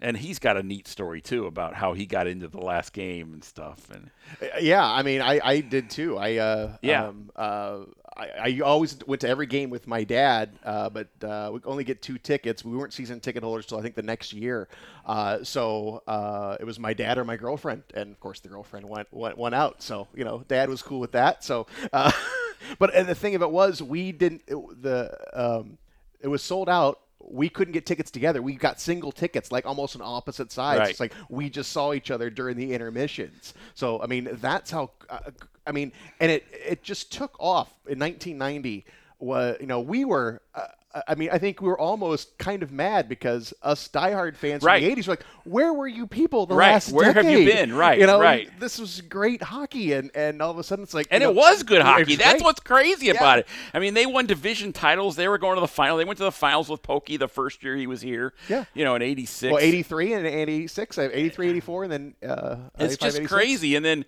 [0.00, 3.32] and he's got a neat story too about how he got into the last game
[3.32, 3.88] and stuff.
[3.90, 4.10] And
[4.42, 6.18] Uh, Yeah, I mean, I, I did too.
[6.18, 7.06] I uh, Yeah.
[7.08, 7.78] um, uh,
[8.16, 11.82] I, I always went to every game with my dad, uh, but uh, we only
[11.82, 12.64] get two tickets.
[12.64, 14.68] We weren't season ticket holders till I think the next year.
[15.04, 18.88] Uh, so uh, it was my dad or my girlfriend, and of course the girlfriend
[18.88, 19.82] went went, went out.
[19.82, 21.42] So you know, dad was cool with that.
[21.42, 22.12] So, uh,
[22.78, 25.78] but and the thing of it was, we didn't it, the um,
[26.20, 28.42] it was sold out we couldn't get tickets together.
[28.42, 30.80] We got single tickets, like almost on opposite sides.
[30.80, 30.90] Right.
[30.90, 33.54] It's like we just saw each other during the intermissions.
[33.74, 34.90] So I mean, that's how.
[35.08, 35.30] Uh,
[35.66, 38.84] I mean, and it it just took off in 1990.
[39.18, 40.42] Was you know we were.
[40.54, 40.66] Uh,
[41.08, 44.80] I mean, I think we were almost kind of mad because us diehard fans Right.
[44.80, 46.72] from the '80s were like, "Where were you people the Right.
[46.72, 47.74] last Where have you been?
[47.74, 48.48] Right, You know, right.
[48.60, 51.32] This was great hockey, and and all of a sudden it's like, And it know,
[51.32, 52.14] was good hockey.
[52.16, 52.42] That's great.
[52.44, 53.12] what's crazy Yeah.
[53.12, 53.48] about it.
[53.72, 55.16] I mean, they won division titles.
[55.16, 55.96] They were going to the final.
[55.96, 58.32] They went to the finals with Pokey the first year he was here.
[58.48, 58.64] Yeah.
[58.74, 59.52] You know, in '86.
[59.52, 63.32] Well, 83 and 86, uh, 83, 84, and then uh, It's just 86.
[63.32, 63.74] crazy.
[63.74, 64.04] And then,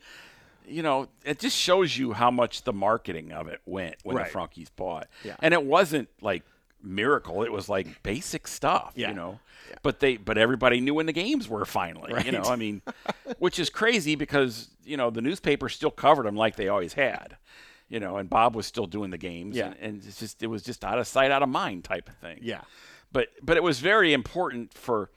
[0.68, 4.26] you know, it just shows you how much the marketing of it went when Right.
[4.26, 5.08] the Frankes bought.
[5.24, 5.34] Yeah.
[5.40, 6.42] And it wasn't like
[6.86, 7.42] miracle.
[7.42, 9.08] It was like basic stuff, Yeah.
[9.08, 9.40] you know.
[9.82, 12.24] But they but everybody knew when the games were finally, right.
[12.24, 12.42] you know.
[12.42, 12.82] I mean,
[13.38, 17.36] which is crazy because, you know, the newspaper still covered them like they always had.
[17.88, 19.66] You know, and Bob was still doing the games Yeah.
[19.66, 22.16] and, and it's just it was just out of sight out of mind type of
[22.16, 22.62] thing Yeah.
[23.12, 25.10] but but it was very important for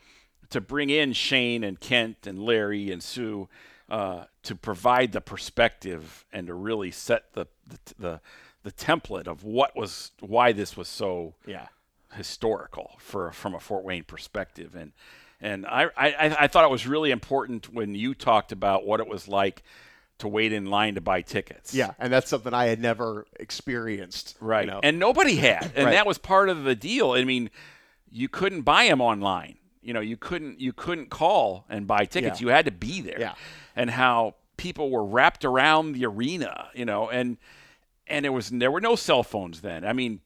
[0.51, 3.49] to bring in Shane and Kent and Larry and Sue
[3.89, 8.21] uh, to provide the perspective and to really set the, the the
[8.63, 11.67] the template of what was why this was so Yeah.
[12.13, 14.91] historical for from a Fort Wayne perspective and
[15.41, 19.07] and I, I I thought it was really important when you talked about what it
[19.07, 19.63] was like
[20.17, 21.73] to wait in line to buy tickets.
[21.73, 24.35] Yeah, and that's something I had never experienced.
[24.41, 24.67] you Right.
[24.67, 24.81] know.
[24.83, 25.71] And nobody had.
[25.75, 25.91] And Right.
[25.93, 27.11] that was part of the deal.
[27.13, 27.49] I mean,
[28.11, 29.55] you couldn't buy them online.
[29.81, 32.41] You know, you couldn't you couldn't call and buy tickets.
[32.41, 32.47] Yeah.
[32.47, 33.17] You had to be there.
[33.19, 33.35] Yeah.
[33.77, 37.37] And how people were wrapped around the arena, you know, and
[38.09, 39.85] and it was there were no cell phones then.
[39.85, 40.21] I mean,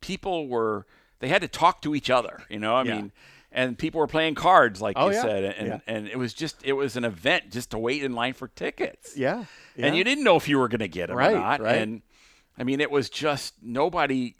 [0.00, 0.86] people were
[1.20, 2.74] they had to talk to each other, you know?
[2.76, 2.94] I Yeah.
[2.96, 3.12] mean,
[3.54, 5.22] and people were playing cards like Oh, you yeah.
[5.22, 5.78] said and Yeah.
[5.86, 9.16] and it was just it was an event just to wait in line for tickets
[9.16, 9.44] yeah,
[9.76, 9.86] yeah.
[9.86, 11.60] and you didn't know if you were going to get them Right, or not.
[11.60, 11.78] right.
[11.82, 12.02] And
[12.58, 14.34] I mean, it was just nobody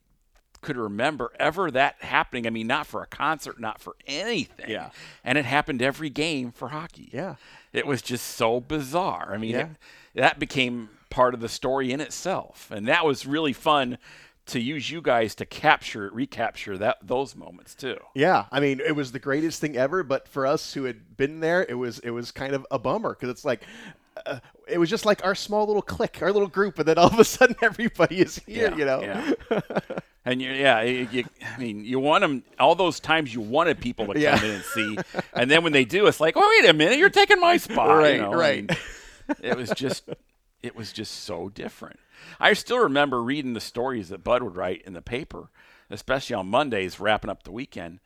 [0.61, 2.47] could remember ever that happening.
[2.47, 4.71] I mean, not for a concert, not for anything.
[4.71, 4.91] Yeah.
[5.25, 7.11] And it happened every game for hockey.
[7.13, 7.35] Yeah.
[7.73, 9.33] It was just so bizarre.
[9.35, 9.61] I mean, Yeah.
[9.63, 9.71] it,
[10.15, 13.99] that became part of the story in itself, and that was really fun
[14.47, 17.97] to use you guys to capture, recapture that those moments too.
[18.15, 20.03] Yeah, I mean, it was the greatest thing ever.
[20.03, 23.11] But for us who had been there, it was it was kind of a bummer
[23.11, 23.63] because it's like.
[24.27, 27.07] Uh, it was just like our small little clique, our little group, and then all
[27.07, 28.71] of a sudden everybody is here.
[28.71, 29.61] Yeah, you know, yeah.
[30.25, 33.81] And you, yeah, you, you, I mean, you want them all those times you wanted
[33.81, 34.45] people to come Yeah.
[34.45, 34.99] in and see,
[35.33, 37.89] and then when they do, it's like, oh, wait a minute, you're taking my spot.
[37.89, 38.33] you Right, know?
[38.33, 38.71] Right.
[39.43, 40.05] it was just,
[40.63, 41.99] it was just so different.
[42.39, 45.49] I still remember reading the stories that Bud would write in the paper,
[45.91, 48.01] especially on Mondays, wrapping up the weekend.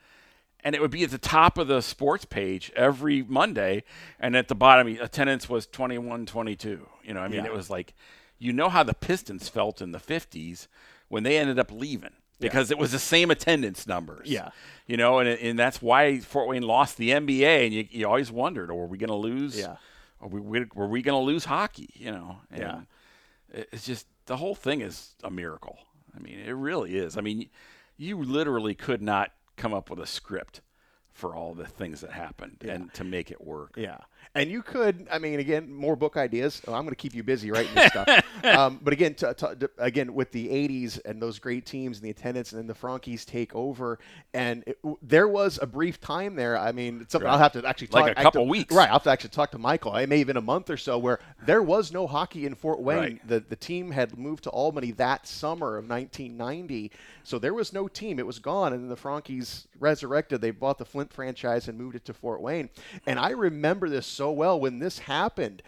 [0.64, 3.84] And it would be at the top of the sports page every Monday,
[4.18, 6.88] and at the bottom, attendance was 21 22.
[7.04, 7.46] You know, I mean, Yeah.
[7.46, 7.94] it was like,
[8.38, 10.66] you know how the Pistons felt in the 50s
[11.08, 14.28] when they ended up leaving because it was the same attendance numbers.
[14.28, 14.50] Yeah.
[14.86, 18.32] You know, and, and that's why Fort Wayne lost the NBA, and you, you always
[18.32, 19.56] wondered, oh, were we going to lose?
[19.58, 19.76] Yeah.
[20.20, 21.90] Are we, were we going to lose hockey?
[21.94, 22.38] You know?
[22.50, 22.80] And Yeah.
[23.52, 25.78] It's just, the whole thing is a miracle.
[26.14, 27.16] I mean, it really is.
[27.16, 27.48] I mean,
[27.96, 30.60] you literally could not come up with a script
[31.12, 33.74] for all the things that happened and to make it work.
[33.76, 33.98] Yeah.
[34.34, 36.60] And you could, I mean, again, more book ideas.
[36.68, 38.08] Oh, I'm going to keep you busy writing this stuff.
[38.44, 39.16] Um, but again,
[39.78, 43.24] again, with the 80s and those great teams and the attendance, and then the Frankes
[43.24, 43.98] take over.
[44.34, 46.56] And it, w- there was a brief time there.
[46.56, 48.74] I mean, it's something I'll have to actually talk Like a I couple to- weeks.
[48.74, 48.88] Right.
[48.88, 49.96] I'll have to actually talk to Michael.
[49.96, 52.98] It may even a month or so where there was no hockey in Fort Wayne.
[52.98, 53.26] Right.
[53.28, 56.92] The, the team had moved to Albany that summer of 1990.
[57.24, 58.18] So there was no team.
[58.18, 58.74] It was gone.
[58.74, 60.40] And then the Frankes resurrected.
[60.40, 62.68] They bought the Flint franchise and moved it to Fort Wayne.
[63.06, 65.62] And I remember this so well when this happened.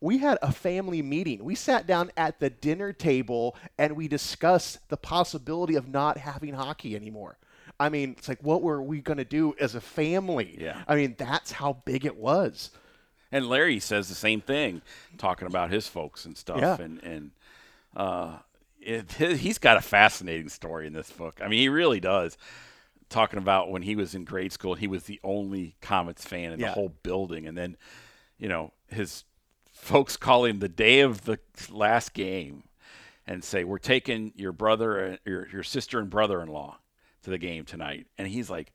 [0.00, 1.42] We had a family meeting.
[1.42, 6.52] We sat down at the dinner table and we discussed the possibility of not having
[6.52, 7.38] hockey anymore.
[7.80, 10.56] I mean, it's like, what were we going to do as a family?
[10.60, 10.82] Yeah.
[10.86, 12.70] I mean, that's how big it was.
[13.32, 14.82] And Larry says the same thing,
[15.18, 16.58] talking about his folks and stuff.
[16.60, 16.76] Yeah.
[16.80, 17.30] And and
[17.96, 18.36] uh,
[18.80, 21.40] it, he's got a fascinating story in this book.
[21.42, 22.36] I mean, he really does.
[23.10, 26.60] Talking about when he was in grade school, he was the only Komets fan in
[26.60, 26.68] Yeah.
[26.68, 27.76] the whole building, and then,
[28.38, 29.24] you know, his
[29.72, 31.38] folks call him the day of the
[31.70, 32.64] last game,
[33.26, 36.78] and say, "We're taking your brother, uh, your your sister and brother-in-law
[37.22, 38.72] to the game tonight," and he's like.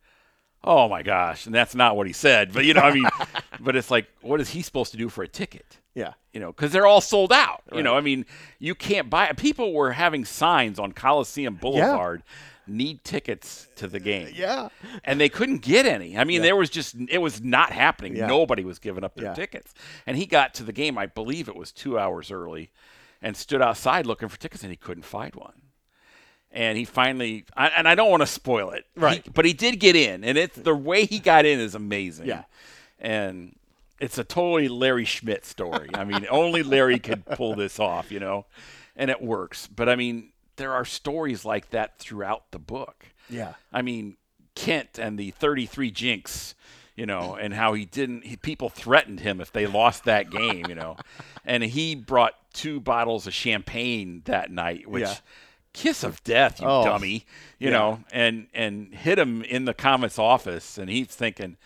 [0.61, 1.45] Oh my gosh!
[1.45, 3.07] And that's not what he said, but you know, I mean,
[3.61, 5.77] but it's like, what is he supposed to do for a ticket?
[5.95, 6.15] Yeah.
[6.33, 7.63] You know, because they're all sold out.
[7.73, 8.25] You know, I mean,
[8.59, 9.31] you can't buy.
[9.37, 12.23] People were having signs on Coliseum Boulevard,
[12.69, 14.29] need tickets to the game.
[14.35, 14.69] Yeah.
[15.03, 16.17] and they couldn't get any.
[16.17, 18.15] I mean, there was just it was not happening.
[18.15, 18.27] Yeah.
[18.27, 19.33] Nobody was giving up their Yeah.
[19.33, 19.73] tickets.
[20.05, 22.71] And he got to the game, I believe it was two hours early,
[23.21, 25.53] and stood outside looking for tickets, and he couldn't find one.
[26.51, 29.23] And he finally, I, and I don't want to spoil it, Right.
[29.23, 32.27] He- but he did get in, and it's the way he got in is amazing.
[32.27, 32.43] Yeah.
[32.99, 33.55] and
[33.99, 35.89] it's a totally Larry Schmidt story.
[35.93, 38.45] I mean, only Larry could pull this off, you know,
[38.95, 39.67] and it works.
[39.67, 43.07] But I mean, there are stories like that throughout the book.
[43.29, 43.53] Yeah.
[43.73, 44.17] I mean,
[44.53, 46.53] Kent and the 33 Jinx,
[46.95, 50.67] you know, and how he didn't, he, people threatened him if they lost that game,
[50.69, 50.97] you know.
[51.45, 55.01] and he brought two bottles of champagne that night, which.
[55.01, 55.15] Yeah.
[55.71, 57.25] Kiss of death, you Oh, dummy!
[57.59, 57.77] You yeah.
[57.77, 61.57] know, and and hit him in the Komets office, and he's thinking,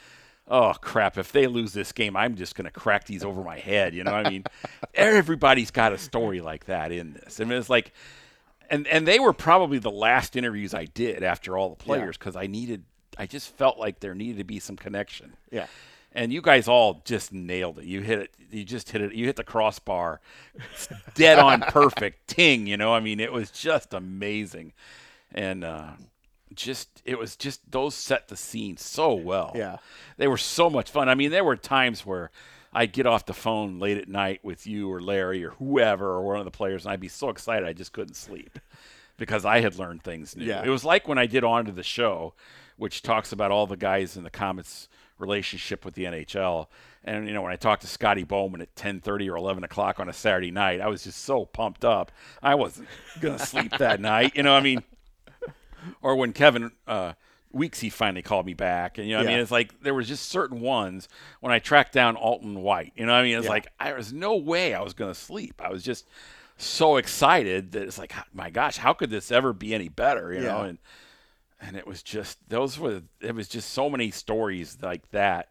[0.45, 1.17] "Oh crap!
[1.17, 4.03] If they lose this game, I'm just going to crack these over my head." You
[4.03, 4.43] know, I mean,
[4.93, 7.39] everybody's got a story like that in this.
[7.39, 7.93] I mean, it's like,
[8.73, 12.35] and and they were probably the last interviews I did after all the players because
[12.35, 12.83] I needed,
[13.17, 15.35] I just felt like there needed to be some connection.
[15.51, 15.67] Yeah.
[16.15, 17.85] And you guys all just nailed it.
[17.85, 18.33] You hit it.
[18.51, 19.13] You just hit it.
[19.13, 20.21] You hit the crossbar,
[21.13, 22.27] dead on perfect.
[22.27, 22.67] Ting.
[22.67, 24.73] You know, I mean, it was just amazing,
[25.31, 25.91] and uh,
[26.53, 29.53] just it was just those set the scene so well.
[29.55, 29.77] Yeah.
[30.17, 31.09] they were so much fun.
[31.09, 32.29] I mean, there were times where
[32.73, 36.23] I'd get off the phone late at night with you or Larry or whoever or
[36.23, 38.59] one of the players, and I'd be so excited I just couldn't sleep
[39.17, 40.45] because I had learned things new.
[40.45, 40.63] Yeah.
[40.63, 42.33] It was like when I did on to the show,
[42.77, 44.87] which talks about all the guys in the Komets'
[45.19, 46.67] relationship with the NHL.
[47.03, 50.09] And you know, when I talked to Scotty Bowman at 10:30 or 11 o'clock on
[50.09, 52.11] a Saturday night, I was just so pumped up.
[52.41, 52.87] I wasn't
[53.19, 54.35] gonna sleep that night.
[54.35, 54.83] You know, I mean,
[56.01, 57.13] or when Kevin uh,
[57.55, 60.29] Weeksy finally called me back, and you know, I mean, it's like there was just
[60.29, 61.07] certain ones
[61.39, 62.93] when I tracked down Alton White.
[62.95, 63.49] You know, I mean, it's Yeah.
[63.51, 65.61] like there was no way I was going to sleep.
[65.63, 66.07] I was just
[66.57, 70.33] so excited that it's like, my gosh, how could this ever be any better?
[70.33, 70.77] You know, and
[71.61, 75.49] and it was just those were it was just so many stories like that.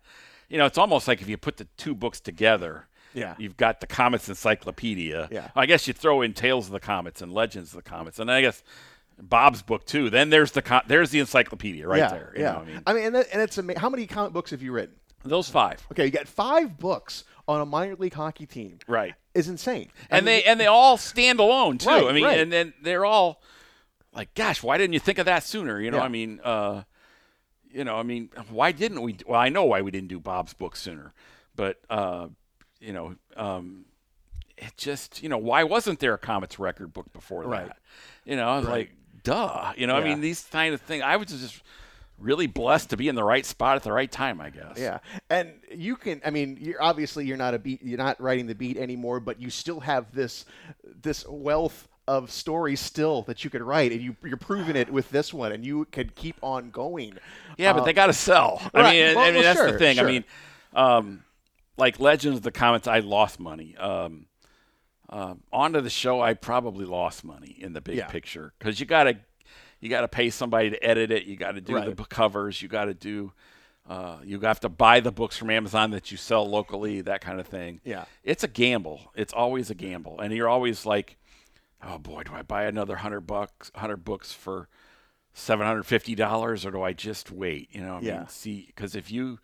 [0.48, 2.86] You know, it's almost like if you put the two books together.
[3.14, 3.34] Yeah.
[3.38, 5.28] You've got the Komets Encyclopedia.
[5.30, 5.48] Yeah.
[5.54, 8.30] I guess you throw in Tales of the Komets and Legends of the Komets, and
[8.30, 8.62] I guess
[9.24, 10.10] Bob's book too.
[10.10, 12.08] Then there's the co- there's the encyclopedia right yeah.
[12.08, 12.32] there.
[12.36, 12.52] You yeah.
[12.52, 14.50] know what I mean, I mean, and, that, and it's ama- how many comic books
[14.50, 14.96] have you written?
[15.24, 18.80] those five, Okay, you got five books on a minor league hockey team.
[18.88, 19.14] right?
[19.34, 19.88] Is insane.
[20.10, 21.88] I And mean, they and they all stand alone too.
[21.88, 22.40] Right, I mean, right.
[22.40, 23.40] and then they're all
[24.12, 25.80] like, gosh, why didn't you think of that sooner?
[25.80, 26.02] You know, Yeah.
[26.02, 26.82] I mean, uh,
[27.70, 29.16] you know, I mean, why didn't we?
[29.26, 31.14] Well, I know why we didn't do Bob's book sooner,
[31.54, 32.26] but uh,
[32.80, 33.84] you know, um,
[34.58, 37.68] it just, you know, why wasn't there a Komets record book before Right.
[37.68, 37.78] that?
[38.24, 38.90] You know, I was like,
[39.22, 39.72] duh.
[39.76, 41.02] You know, I mean, these kind of things.
[41.04, 41.62] I was just
[42.18, 44.40] really blessed to be in the right spot at the right time.
[44.40, 44.78] I guess.
[44.78, 44.98] Yeah,
[45.30, 46.20] and you can.
[46.24, 47.82] I mean, you're obviously you're not a beat.
[47.82, 50.44] You're not writing the beat anymore, but you still have this
[51.02, 55.08] this wealth of stories still that you could write, and you you're proving it with
[55.10, 57.16] this one, and you could keep on going.
[57.56, 58.60] Yeah, but they got to sell.
[58.74, 58.92] I right.
[58.92, 59.96] mean, I- Well, I mean well, that's sure, the thing.
[59.96, 60.08] sure.
[60.08, 60.24] I mean,
[60.74, 61.24] um,
[61.76, 63.76] like Legends of the Komets, I lost money.
[63.76, 64.26] Um,
[65.12, 68.06] um, onto the show, I probably lost money in the big Yeah.
[68.08, 69.18] picture because you got to
[69.80, 71.24] you got to pay somebody to edit it.
[71.24, 71.96] You got to do the Right.
[71.96, 72.62] book covers.
[72.62, 73.32] You got to do.
[73.88, 77.40] Uh, you have to buy the books from Amazon that you sell locally, that kind
[77.40, 77.80] of thing.
[77.84, 78.04] Yeah.
[78.22, 79.10] it's a gamble.
[79.16, 81.16] It's always a gamble, and you're always like,
[81.82, 84.68] "Oh boy, do I buy another hundred bucks, hundred books for
[85.34, 88.18] seven hundred fifty dollars, or do I just wait?" You know, I Yeah.
[88.18, 89.40] mean, see, because if you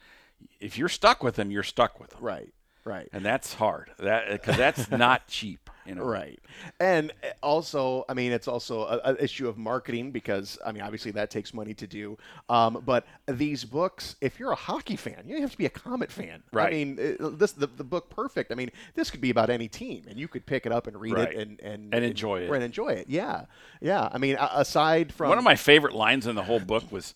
[0.61, 2.55] if you're stuck with them, you're stuck with them, Right,
[2.89, 3.91] right, and that's hard.
[3.99, 5.71] That because that's not cheap.
[5.87, 6.39] You know, right.
[6.81, 11.13] And uh, also, I mean, it's also an issue of marketing because I mean, obviously
[11.13, 12.19] that takes money to do.
[12.51, 15.71] Um, but these books, if you're a hockey fan, you don't have to be a
[15.71, 16.43] Komet fan.
[16.53, 16.67] Right.
[16.67, 18.53] I mean, uh, this the, the book perfect.
[18.53, 21.01] I mean, this could be about any team, and you could pick it up and
[21.01, 21.33] read Right.
[21.33, 22.51] it and and And enjoy it.
[22.51, 23.09] and enjoy it.
[23.09, 23.47] Yeah,
[23.81, 24.11] yeah.
[24.13, 27.15] I mean, aside from One of my favorite lines in the whole book was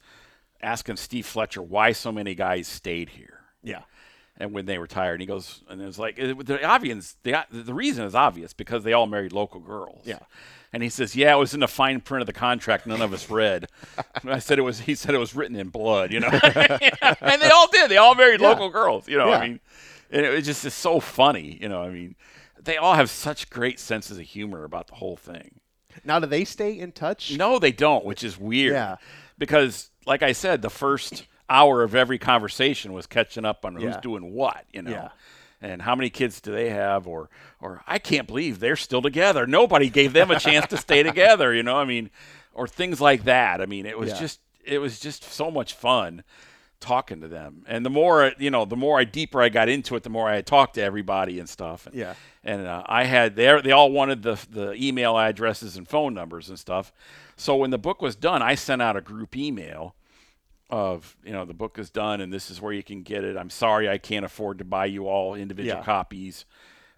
[0.63, 3.41] asking Steve Fletcher why so many guys stayed here.
[3.63, 3.83] yeah.
[4.39, 5.15] And when they retired.
[5.15, 7.17] And he goes, and it's like it, the obvious.
[7.23, 10.03] The the reason is obvious because they all married local girls.
[10.05, 10.19] Yeah.
[10.75, 12.87] And he says, "Yeah, it was in the fine print of the contract.
[12.87, 13.67] None of us read."
[14.25, 14.81] I said it was.
[14.81, 16.13] He said it was written in blood.
[16.13, 17.91] You know, and they all did.
[17.91, 18.49] They all married Yeah.
[18.49, 19.07] local girls.
[19.07, 19.37] You know, Yeah.
[19.39, 19.61] I mean,
[20.11, 21.59] and it was just it's so funny.
[21.61, 22.17] You know, I mean,
[22.59, 25.61] they all have such great senses of humor about the whole thing.
[26.05, 27.37] Now, do they stay in touch?
[27.37, 28.73] No, they don't, which is weird.
[28.73, 28.97] Yeah.
[29.37, 33.85] Because, like I said, the first hour of every conversation was catching up on who's
[33.85, 34.01] Yeah.
[34.01, 34.91] doing what, you know.
[34.91, 35.09] Yeah.
[35.61, 37.31] And how many kids do they have, or,
[37.61, 39.47] or I can't believe they're still together.
[39.47, 41.77] Nobody gave them a chance to stay together, you know.
[41.77, 42.11] I mean,
[42.53, 43.61] or things like that.
[43.61, 44.19] I mean, it was Yeah.
[44.19, 46.25] just, it was just so much fun
[46.81, 47.65] talking to them.
[47.69, 50.29] And the more, you know, the more I deeper I got into it, the more
[50.29, 51.87] I talked to everybody and stuff.
[51.87, 52.15] And, Yeah.
[52.43, 56.49] And uh, I had they they all wanted the the email addresses and phone numbers
[56.49, 56.93] and stuff.
[57.37, 59.95] So when the book was done, I sent out a group email
[60.73, 63.37] of you know the book is done and this is where you can get it.
[63.37, 65.85] I'm sorry I can't afford to buy you all individual Yeah.
[65.85, 66.47] copies.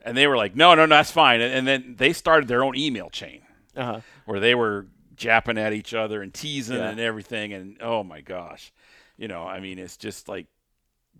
[0.07, 1.41] And they were like, no, no, no, that's fine.
[1.41, 3.43] And, and then they started their own email chain
[3.77, 4.01] Uh-huh.
[4.27, 6.91] where they were japping at each other and teasing Yeah.
[6.91, 7.53] and everything.
[7.53, 8.73] And oh my gosh,
[9.17, 10.47] you know, I mean, it's just like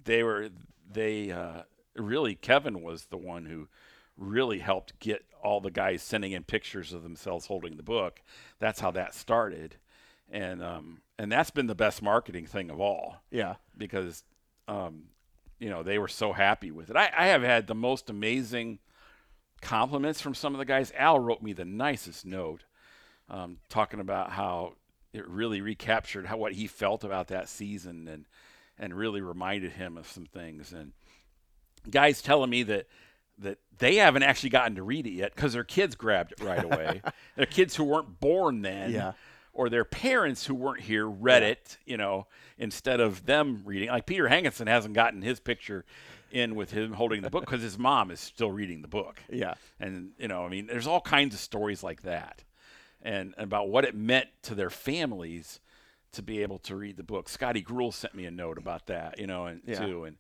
[0.05, 0.51] they were,
[0.93, 1.63] they uh,
[1.97, 3.69] really, Kevin was the one who
[4.17, 8.21] really helped get all the guys sending in pictures of themselves holding the book.
[8.61, 9.77] That's how that started.
[10.31, 13.55] And, um, and that's been the best marketing thing of all Yeah.
[13.77, 14.25] because
[14.67, 15.05] um,
[15.61, 16.97] you know they were so happy with it.
[16.97, 18.79] I, I have had the most amazing
[19.61, 20.93] compliments from some of the guys.
[20.97, 22.65] Al wrote me the nicest note,
[23.29, 24.75] um, talking about how
[25.13, 28.25] it really recaptured how what he felt about that season and
[28.79, 30.73] and really reminded him of some things.
[30.73, 30.93] And
[31.91, 32.87] guys telling me that
[33.39, 36.65] that they haven't actually gotten to read it yet because their kids grabbed it right
[36.65, 37.03] away.
[37.37, 39.13] their kids who weren't born then Yeah.
[39.55, 41.49] Or their parents who weren't here read Yeah.
[41.51, 42.27] it, you know,
[42.59, 43.89] instead of them reading.
[43.89, 45.85] Like Peter Hankinson hasn't gotten his picture
[46.33, 49.21] in with him holding the book because his mom is still reading the book.
[49.31, 49.55] Yeah.
[49.79, 52.43] And, you know, I mean, there's all kinds of stories like that
[53.01, 55.61] and about what it meant to their families
[56.13, 57.29] to be able to read the book.
[57.29, 59.87] Scotty Gruhl sent me a note about that, you know, and Yeah.
[59.87, 60.05] too.
[60.05, 60.17] And,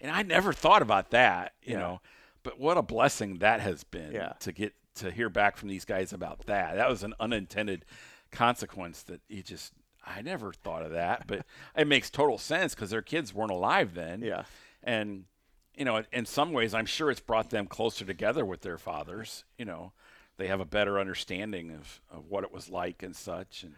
[0.00, 1.80] and I never thought about that, you Yeah.
[1.80, 2.00] know,
[2.44, 4.34] but what a blessing that has been Yeah.
[4.40, 6.76] to get to hear back from these guys about that.
[6.76, 7.84] That was an unintended
[8.30, 9.72] consequence that you just
[10.06, 11.44] I never thought of that, but
[11.76, 14.22] it makes total sense because their kids weren't alive then.
[14.22, 14.44] Yeah.
[14.82, 15.24] and
[15.76, 19.44] you know, in some ways, I'm sure it's brought them closer together with their fathers.
[19.58, 19.92] You know,
[20.38, 23.62] they have a better understanding of, of what it was like and such.
[23.62, 23.74] And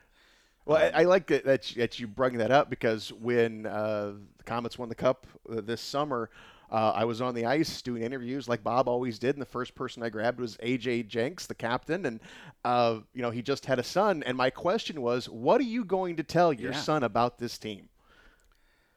[0.65, 4.13] Well, I, I like that, that you- that you bring that up because when uh,
[4.37, 6.31] the Komets won the Cup uh, this summer,
[6.71, 9.75] uh, I was on the ice doing interviews like Bob always did, and the first
[9.75, 12.21] person I grabbed was AJ Jenks, the captain, and
[12.65, 14.23] uh, you know he just had a son.
[14.25, 16.79] And my question was, what are you going to tell your Yeah.
[16.81, 17.89] son about this team?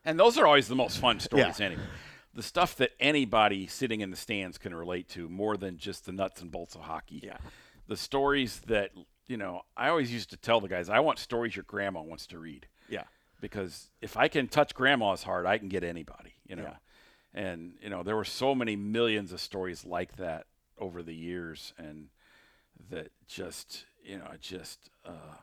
[0.04, 1.66] And those are always the most fun stories, Yeah.
[1.66, 1.84] anyway.
[2.34, 6.12] The stuff that anybody sitting in the stands can relate to more than just the
[6.14, 7.20] nuts and bolts of hockey.
[7.24, 7.38] Yeah.
[7.88, 8.92] The stories that,
[9.28, 12.26] you know, I always used to tell the guys, I want stories your grandma wants
[12.28, 12.68] to read.
[12.88, 13.04] Yeah,
[13.42, 16.64] Because if I can touch grandma's heart, I can get anybody, you know.
[16.64, 16.76] Yeah.
[17.34, 21.74] And, you know, there were so many millions of stories like that over the years
[21.78, 22.08] and
[22.90, 25.36] that just, you know, just, uh,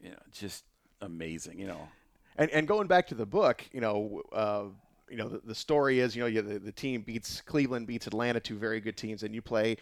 [0.00, 0.64] you know, just
[1.00, 1.88] amazing, you know.
[2.36, 4.22] and and going back to the book, you know.
[4.32, 4.64] Uh,
[5.10, 8.06] you know the, the story is you know you, the, the team beats Cleveland beats
[8.06, 9.76] Atlanta two very good teams and you play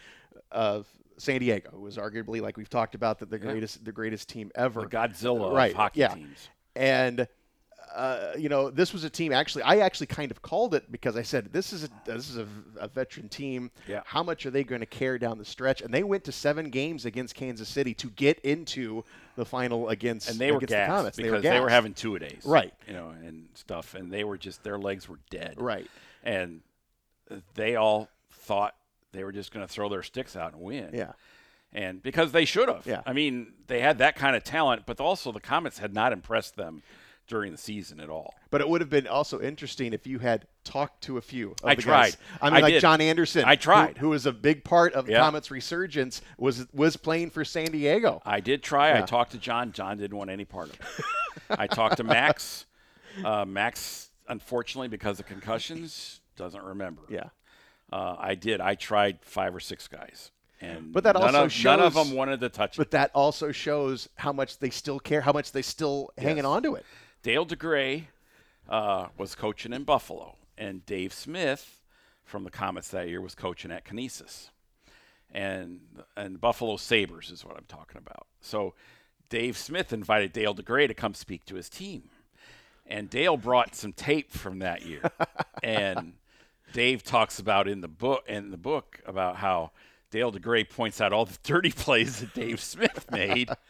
[0.51, 0.83] uh,
[1.19, 3.53] San Diego who is arguably like we've talked about the, the Yeah.
[3.53, 6.15] greatest the greatest team ever The Godzilla Right, of hockey yeah.
[6.15, 6.49] teams.
[6.75, 7.29] and
[7.95, 11.17] uh, you know this was a team actually I actually kind of called it because
[11.17, 12.47] I said this is a, this is a,
[12.79, 14.03] a veteran team Yeah.
[14.05, 16.71] how much are they going to care down the stretch and they went to seven
[16.71, 19.05] games against Kansas City to get into
[19.37, 21.71] the final against and they were against the gassed Komets because they were, gassed.
[21.75, 22.73] having two a days, Right.
[22.87, 25.87] You know, and stuff, and they were just their legs were dead, right
[26.23, 26.61] And
[27.55, 28.75] they all thought
[29.13, 31.13] they were just going to throw their sticks out and win, yeah
[31.73, 33.03] And because they should have, Yeah.
[33.07, 36.57] I mean, they had that kind of talent, but also the Komets had not impressed
[36.57, 36.83] them
[37.31, 38.35] during the season at all.
[38.51, 41.53] But it would have been also interesting if you had talked to a few.
[41.53, 42.03] Of I the tried.
[42.03, 42.17] Guys.
[42.43, 42.81] I mean, I like did.
[42.81, 43.45] John Anderson.
[43.47, 43.97] I tried.
[43.99, 45.21] Who, was a big part of the Yeah.
[45.31, 46.21] Komets' resurgence.
[46.37, 48.21] Was was playing for San Diego.
[48.27, 48.91] I did try.
[48.91, 48.99] Yeah.
[48.99, 49.73] I talked to John.
[49.73, 51.05] John didn't want any part of it.
[51.59, 52.67] I talked to Max.
[53.25, 57.03] Uh, Max, unfortunately, because of concussions, doesn't remember.
[57.09, 57.31] Yeah.
[57.93, 58.61] Uh, I did.
[58.61, 62.07] I tried five or six guys, and But that none also of, none of shows-
[62.09, 62.79] them wanted to touch it.
[62.79, 66.45] But that also shows how much they still care, how much they still hanging Yes.
[66.47, 66.87] on to it.
[67.23, 68.05] Dale DeGray
[68.69, 71.81] uh, was coaching in Buffalo, and Dave Smith
[72.25, 74.51] from the Komets that year was coaching at Canisius,
[75.31, 75.81] and
[76.17, 78.27] and Buffalo Sabres is what I'm talking about.
[78.41, 78.75] So
[79.29, 82.11] Dave Smith invited Dale DeGray to come speak to his team,
[82.87, 85.03] and Dale brought some tape from that year,
[85.63, 86.15] and
[86.73, 89.73] Dave talks about in the book in the book about how
[90.11, 93.51] Dale DeGray points out all the dirty plays that Dave Smith made.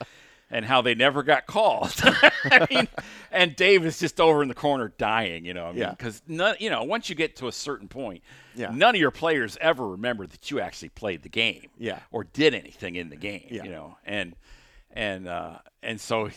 [0.52, 1.92] And how they never got called.
[2.44, 2.88] I mean,
[3.30, 5.66] and Dave is just over in the corner dying, you know.
[5.66, 5.90] I mean, Yeah.
[5.90, 8.24] because none, you know, once you get to a certain point,
[8.56, 8.70] Yeah.
[8.74, 12.00] none of your players ever remember that you actually played the game, Yeah.
[12.10, 13.62] or did anything in the game, Yeah.
[13.62, 13.96] you know.
[14.04, 14.34] And
[14.92, 16.30] and uh, and so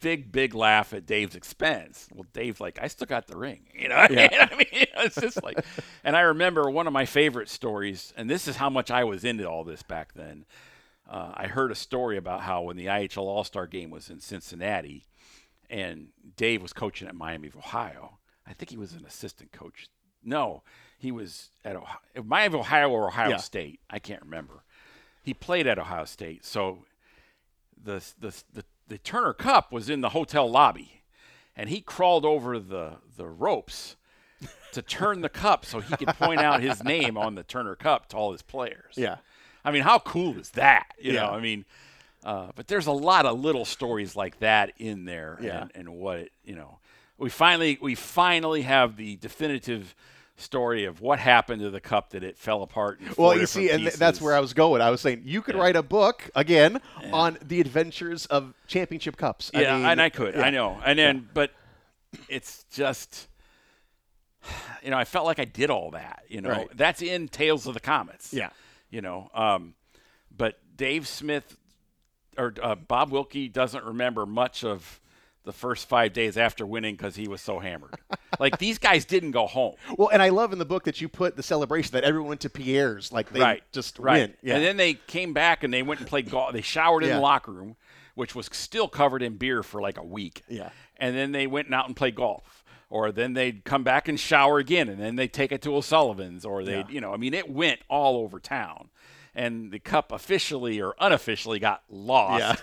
[0.00, 2.08] big big laugh at Dave's expense.
[2.12, 4.04] Well, Dave's like, I still got the ring, you know.
[4.10, 4.48] Yeah.
[4.50, 5.64] I mean, it's just like,
[6.02, 9.22] and I remember one of my favorite stories, and this is how much I was
[9.22, 10.44] into all this back then.
[11.10, 14.20] Uh, I heard a story about how when the IHL All Star game was in
[14.20, 15.06] Cincinnati,
[15.68, 18.18] and Dave was coaching at Miami of Ohio.
[18.46, 19.88] I think he was an assistant coach.
[20.22, 20.62] No,
[20.98, 23.36] he was at Ohio, might have Ohio or Ohio Yeah.
[23.38, 23.80] State.
[23.90, 24.62] I can't remember.
[25.22, 26.84] He played at Ohio State, so
[27.82, 31.02] the the the, the Turner Cup was in the hotel lobby,
[31.56, 33.96] and he crawled over the the ropes
[34.72, 38.08] to turn the cup so he could point out his name on the Turner Cup
[38.10, 38.94] to all his players.
[38.96, 39.16] Yeah.
[39.64, 40.86] I mean, how cool is that?
[41.00, 41.22] You Yeah.
[41.22, 41.64] know, I mean,
[42.24, 45.62] uh, but there's a lot of little stories like that in there, Yeah.
[45.62, 46.78] and, and what it, you know,
[47.18, 49.94] we finally we finally have the definitive
[50.36, 52.98] story of what happened to the cup that it fell apart.
[53.18, 54.80] Well, you see, and th- that's where I was going.
[54.80, 56.80] I was saying you could write a book again
[57.12, 59.50] on the adventures of championship cups.
[59.52, 60.42] Yeah, mean, and I could, yeah.
[60.42, 61.50] I know, and then, but
[62.30, 63.28] it's just,
[64.82, 66.22] you know, I felt like I did all that.
[66.28, 66.68] You know, Right.
[66.74, 68.32] that's in Tales of the Komets.
[68.32, 68.48] Yeah.
[68.90, 69.74] You know, um,
[70.36, 71.56] but Dave Smith
[72.38, 75.00] or uh, Bob Wilkie doesn't remember much of
[75.44, 77.94] the first five days after winning because he was so hammered.
[78.38, 79.74] like these guys didn't go home.
[79.96, 82.40] Well, and I love in the book that you put the celebration that everyone went
[82.42, 83.62] to Pierre's, like they right.
[83.72, 84.20] just right.
[84.20, 84.34] win.
[84.42, 84.56] Yeah.
[84.56, 86.52] And then they came back and they went and played golf.
[86.52, 87.76] They showered in the locker room,
[88.14, 90.42] which was still covered in beer for like a week.
[90.48, 90.70] Yeah.
[90.98, 92.59] And then they went out and played golf.
[92.90, 96.44] Or then they'd come back and shower again, and then they'd take it to O'Sullivan's,
[96.44, 96.88] or they'd, Yeah.
[96.90, 98.88] you know, I mean, it went all over town.
[99.32, 102.56] And the cup officially or unofficially got lost, Yeah.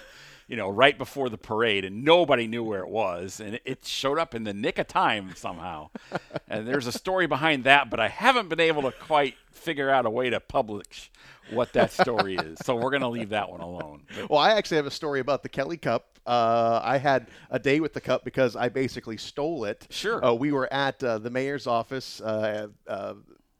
[0.49, 3.39] you know, right before the parade, and nobody knew where it was.
[3.39, 5.91] And it- showed up in the nick of time somehow.
[6.49, 10.05] and there's a story behind that, but I haven't been able to quite figure out
[10.05, 11.09] a way to publish
[11.51, 12.59] what that story is.
[12.65, 14.03] So we're going to leave that one alone.
[14.13, 16.16] But Well, I actually have a story about the Kelly Cup.
[16.27, 19.87] Uh, I had a day with the cup because I basically stole it.
[19.89, 20.23] Sure.
[20.23, 22.21] Uh, we were at uh, the mayor's office.
[22.21, 23.13] Uh, uh,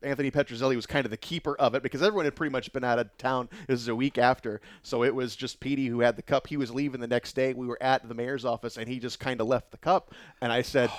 [0.04, 2.84] Anthony Petruzzelli was kind of the keeper of it because everyone had pretty much been
[2.84, 3.50] out of town.
[3.68, 6.48] This is a week after, so it was just Petey who had the cup.
[6.48, 7.54] He was leaving the next day.
[7.54, 10.14] We were at the mayor's office, and he just kind of left the cup.
[10.40, 10.92] And I said,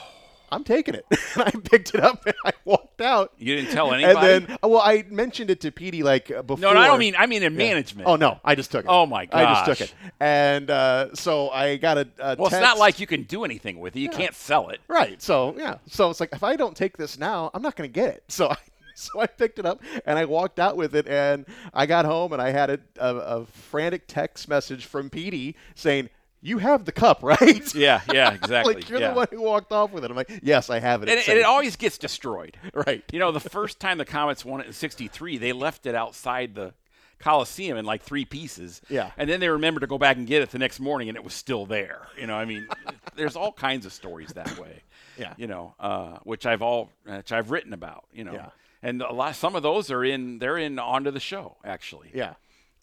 [0.51, 3.33] "I'm taking it." and I picked it up and I walked out.
[3.39, 4.35] you didn't tell anybody?
[4.35, 6.61] And then, well, I mentioned it to Petey like uh, before.
[6.61, 8.09] no, no, I don't mean, I mean in management.
[8.09, 8.89] Oh no, I just took it.
[8.89, 12.47] Oh, my god, I just took it, and uh, so I got a, a Well,
[12.47, 14.01] it's not like you can do anything with it.
[14.01, 14.81] You can't sell it.
[14.89, 15.21] right.
[15.23, 17.93] So yeah, so it's like if I don't take this now, I'm not going to
[17.95, 18.25] get it.
[18.29, 18.57] So I,
[18.95, 22.33] so I picked it up and I walked out with it, and I got home
[22.33, 26.11] and I had a, a, a frantic text message from Petey saying.
[26.41, 27.74] You have the cup, right?
[27.74, 28.74] Yeah, yeah, exactly.
[28.74, 29.11] like you're yeah.
[29.11, 30.11] the one who walked off with it.
[30.11, 31.09] I'm like, yes, I have it.
[31.09, 32.57] and, it- and it always gets destroyed.
[32.74, 33.03] Right.
[33.12, 36.55] You know, the first time the Komets won it in '63, they left it outside
[36.55, 36.74] the
[37.18, 38.80] Coliseum in like three pieces.
[38.89, 39.11] Yeah.
[39.16, 41.24] And then they remembered to go back and get it the next morning, and it
[41.24, 42.07] was still there.
[42.16, 42.68] You know, I mean,
[43.16, 44.82] there's all kinds of stories that way.
[45.18, 45.34] Yeah.
[45.36, 48.05] You know, uh, which I've all, which I've written about.
[48.12, 48.32] You know.
[48.34, 48.51] Yeah.
[48.80, 52.11] And a lot, some of those are in, they're in onto the show actually.
[52.14, 52.34] yeah.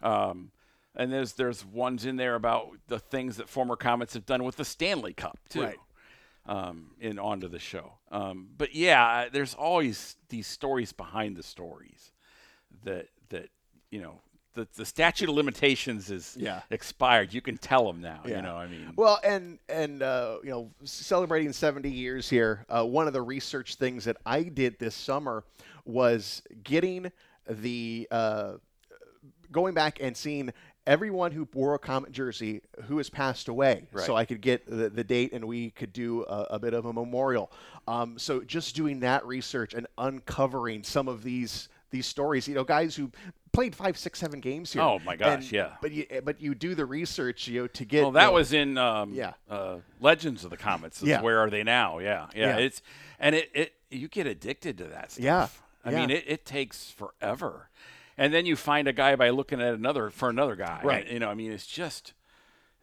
[0.04, 0.52] Um,
[0.96, 4.58] and there's there's ones in there about the things that former Komets have done with
[4.58, 5.62] the Stanley Cup too.
[5.64, 5.78] Right.
[6.48, 7.94] Um, in onto the show.
[8.12, 12.12] Um, but yeah, there's always these stories behind the stories
[12.84, 13.50] that that
[13.90, 14.20] you know
[14.54, 16.62] the the statute of limitations is Yeah.
[16.70, 17.34] expired.
[17.34, 18.22] You can tell them now.
[18.28, 18.36] Yeah.
[18.38, 22.86] You know, I mean, Well, and and uh, you know, celebrating 70 years here, uh,
[22.86, 25.44] one of the research things that I did this summer
[25.84, 27.12] was getting
[27.50, 28.54] the uh,
[29.52, 30.54] going back and seeing
[30.88, 34.90] everyone who wore a Komet jersey who has passed away, so I could get the,
[34.90, 37.52] the date and we could do a, a bit of a memorial.
[37.88, 42.64] Um, so just doing that research and uncovering some of these these stories, you know,
[42.64, 43.10] guys who
[43.54, 44.82] played five, six, seven games here.
[44.82, 45.70] Oh, my gosh, and- yeah.
[45.82, 48.02] But you but you do the research, you know, to get.
[48.02, 49.34] well, that you know, was in um, Yeah.
[49.50, 51.02] uh, Legends of the Komets.
[51.04, 51.22] Yeah.
[51.22, 52.00] Where are they now?
[52.00, 52.58] Yeah, yeah.
[52.58, 52.58] Yeah.
[52.58, 52.82] It's
[53.20, 55.24] and it, it you get addicted to that stuff.
[55.24, 55.48] Yeah,
[55.86, 56.00] I yeah.
[56.02, 57.70] mean, it, it takes forever,
[58.18, 60.82] and then you find a guy by looking at another for another guy.
[60.84, 61.08] Right.
[61.10, 62.14] You know, I mean, it's just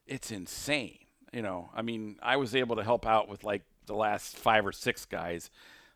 [0.07, 0.99] it's insane.
[1.33, 4.67] You know, I mean, I was able to help out with like the last five
[4.67, 5.51] or six guys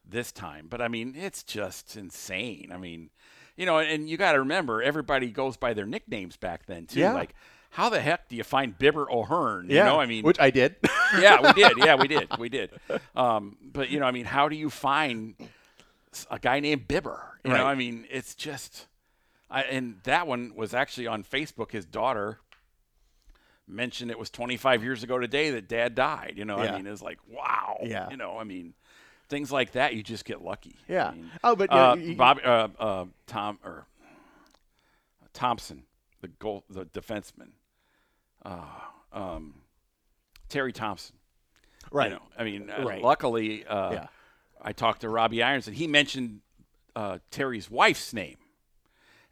[0.09, 2.71] this time, but I mean, it's just insane.
[2.73, 3.11] I mean,
[3.57, 7.01] you know, and you got to remember everybody goes by their nicknames back then too.
[7.01, 7.13] Yeah.
[7.13, 7.35] Like,
[7.71, 9.67] how the heck do you find Bibber O'Hearn?
[9.69, 10.77] yeah, You know, I mean, which I did.
[11.21, 11.77] yeah, we did.
[11.79, 12.29] Yeah, we did.
[12.39, 12.71] We did.
[13.15, 15.35] Um, but you know, I mean, how do you find
[16.31, 17.39] a guy named Bibber?
[17.45, 17.59] You Right.
[17.59, 18.87] know, I mean, it's just.
[19.51, 21.71] I, and that one was actually on Facebook.
[21.71, 22.39] His daughter
[23.69, 26.35] mentioned it was 25 years ago today that Dad died.
[26.37, 26.75] You know, Yeah.
[26.75, 27.79] I mean, it's like wow.
[27.83, 28.09] Yeah.
[28.11, 28.75] You know, I mean,
[29.29, 30.77] things like that you just get lucky.
[30.89, 31.11] I Yeah.
[31.13, 33.87] mean, Oh, but, uh, you- Bob, uh, uh, Tom or
[35.33, 35.85] Thompson,
[36.21, 37.51] the goal, the defenseman.
[38.45, 38.65] Uh,
[39.13, 39.55] um,
[40.49, 41.17] Terry Thompson.
[41.93, 42.11] right.
[42.11, 43.03] You know, I mean, uh, Right.
[43.03, 44.07] luckily, uh, Yeah.
[44.61, 46.41] I talked to Robbie Irons, and he mentioned
[46.97, 48.39] uh, Terry's wife's name,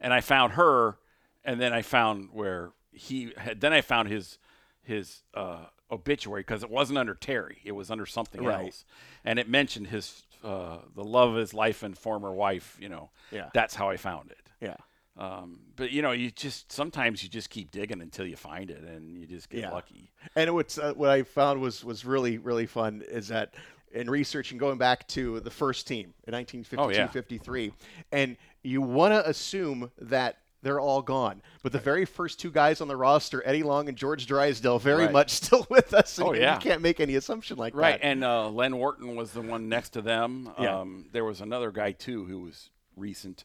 [0.05, 0.99] and I found her,
[1.45, 3.61] and then I found where he had.
[3.61, 4.39] Then I found his
[4.83, 8.67] his uh, obituary because it wasn't under Terry, it was under something Right.
[8.67, 8.85] else,
[9.25, 12.77] and it mentioned his uh, the love of his life and former wife.
[12.81, 13.49] You know, Yeah.
[13.55, 14.51] that's how I found it.
[14.61, 14.77] Yeah.
[15.17, 18.83] Um, but you know, you just sometimes you just keep digging until you find it,
[18.83, 19.71] and you just get Yeah.
[19.71, 20.11] lucky.
[20.37, 23.55] And what's uh, what I found was was really really fun is that
[23.95, 27.07] in researching going back to the first team in 1952 Oh, yeah.
[27.09, 27.73] 53
[28.13, 32.81] and you want to assume that they're all gone but the very first two guys
[32.81, 35.13] on the roster Eddie Long and George Drysdale very Right.
[35.13, 36.55] much still with us Oh, you- yeah.
[36.55, 39.69] you can't make any assumption like Right, that and uh, Len Wharton was the one
[39.69, 40.51] next to them.
[40.59, 40.81] Yeah.
[40.81, 43.45] Um, there was another guy too who was recent,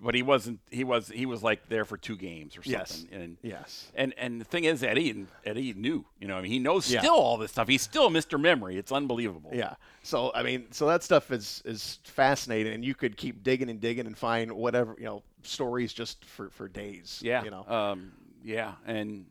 [0.00, 0.60] but he wasn't.
[0.70, 2.90] He was he was like there for two games or Yes.
[3.00, 3.20] something.
[3.20, 6.04] And yes and and the thing is, Eddie Eddie knew.
[6.18, 7.00] You know, I mean, he knows Yeah.
[7.00, 7.68] still all this stuff.
[7.68, 8.40] He's still Mr.
[8.40, 8.76] Memory.
[8.78, 9.50] It's unbelievable.
[9.52, 9.74] Yeah.
[10.02, 13.80] So I mean, so that stuff is is fascinating, and you could keep digging and
[13.80, 17.20] digging and find whatever you know stories just for for days.
[17.22, 17.44] Yeah.
[17.44, 17.64] You know.
[17.68, 19.26] Um, yeah, and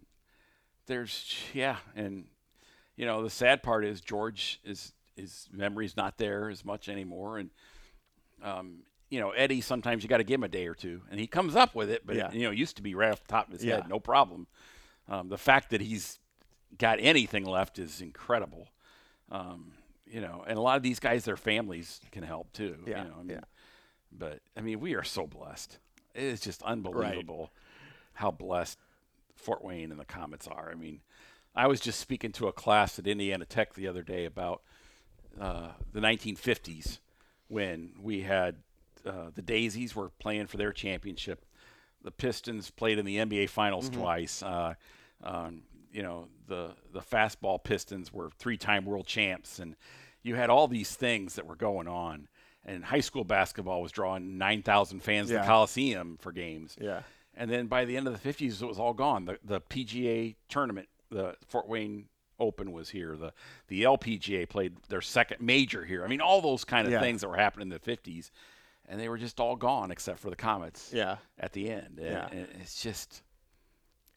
[0.85, 2.25] there's yeah, and
[2.95, 7.39] you know the sad part is George is his memory's not there as much anymore,
[7.39, 7.49] and
[8.43, 11.19] um, you know Eddie sometimes you got to give him a day or two, and
[11.19, 12.31] he comes up with it, but Yeah.
[12.31, 13.75] you know it used to be right off the top of his Yeah.
[13.75, 14.47] head, no problem.
[15.07, 16.19] Um, the fact that he's
[16.77, 18.69] got anything left is incredible.
[19.31, 19.73] Um,
[20.05, 22.83] you know, and a lot of these guys, their families can help too.
[22.87, 23.43] Yeah, You know, I mean, yeah.
[24.11, 25.77] But I mean, we are so blessed.
[26.15, 27.51] It is just unbelievable
[28.13, 28.77] how blessed
[29.35, 30.69] Fort Wayne and the Komets are.
[30.71, 31.01] I mean,
[31.55, 34.61] I was just speaking to a class at Indiana Tech the other day about
[35.39, 36.99] uh, the 1950s
[37.47, 38.57] when we had
[39.05, 41.45] uh, the Daisies were playing for their championship.
[42.03, 44.41] The Pistons played in the NBA Finals twice.
[44.41, 44.75] Uh,
[45.23, 49.75] um, you know, the the fastball Pistons were three-time world champs, and
[50.23, 52.27] you had all these things that were going on.
[52.65, 56.75] And high school basketball was drawing 9,000 fans to the Coliseum for games.
[56.79, 57.01] Yeah.
[57.35, 59.25] And then by the end of the 50s, it was all gone.
[59.25, 62.05] The, the PGA tournament, the Fort Wayne
[62.37, 63.15] Open was here.
[63.17, 63.33] The
[63.69, 66.03] the LPGA played their second major here.
[66.03, 66.99] I mean, all those kind of Yeah.
[66.99, 68.29] things that were happening in the 50s,
[68.89, 70.91] and they were just all gone except for the Komets.
[70.91, 71.17] Yeah.
[71.39, 72.27] At the end, and, Yeah.
[72.31, 73.21] and it's just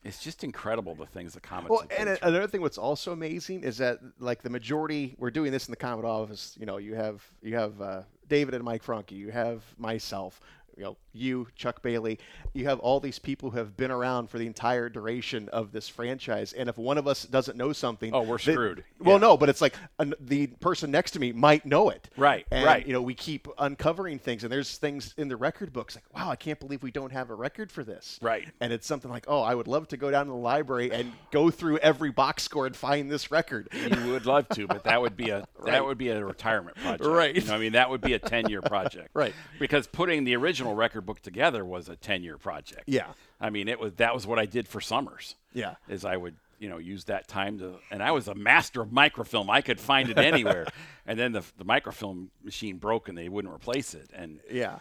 [0.05, 1.69] it's just incredible the things the Komets.
[1.69, 2.29] Well, have been and through.
[2.29, 5.77] another thing what's also amazing is that like the majority we're doing this in the
[5.77, 6.57] Komet office.
[6.59, 10.41] You know, you have you have uh, David and Mike Franke, you have myself,
[10.77, 12.19] you know, you Chuck Bailey,
[12.55, 15.89] you have all these people who have been around for the entire duration of this
[15.89, 16.53] franchise.
[16.53, 18.85] And if one of us doesn't know something, Oh, we're they- screwed.
[18.99, 19.21] Well, Yeah.
[19.29, 22.09] no, but it's like an, the person next to me might know it.
[22.17, 22.87] Right, And, right.
[22.87, 26.31] You know, we keep uncovering things, and there's things in the record books like, wow,
[26.31, 28.19] I can't believe we don't have a record for this.
[28.23, 28.49] Right.
[28.61, 31.13] And it's something like, oh, I would love to go down to the library and
[31.31, 33.69] go through every box score and find this record.
[33.73, 37.05] you would love to, but that would be a that would be a retirement project.
[37.05, 37.35] Right.
[37.35, 39.11] You know, I mean, that would be a ten year project.
[39.15, 39.35] Right.
[39.59, 42.85] Because putting the original record book together was a ten year project.
[42.87, 43.13] Yeah.
[43.41, 45.37] I mean, it was that was what I did for summers.
[45.53, 45.75] Yeah.
[45.89, 48.93] Is I would you know use that time to, and I was a master of
[48.93, 49.51] microfilm.
[49.51, 50.67] I could find it anywhere,
[51.07, 54.79] and then the the microfilm machine broke and they wouldn't replace it, and Yeah.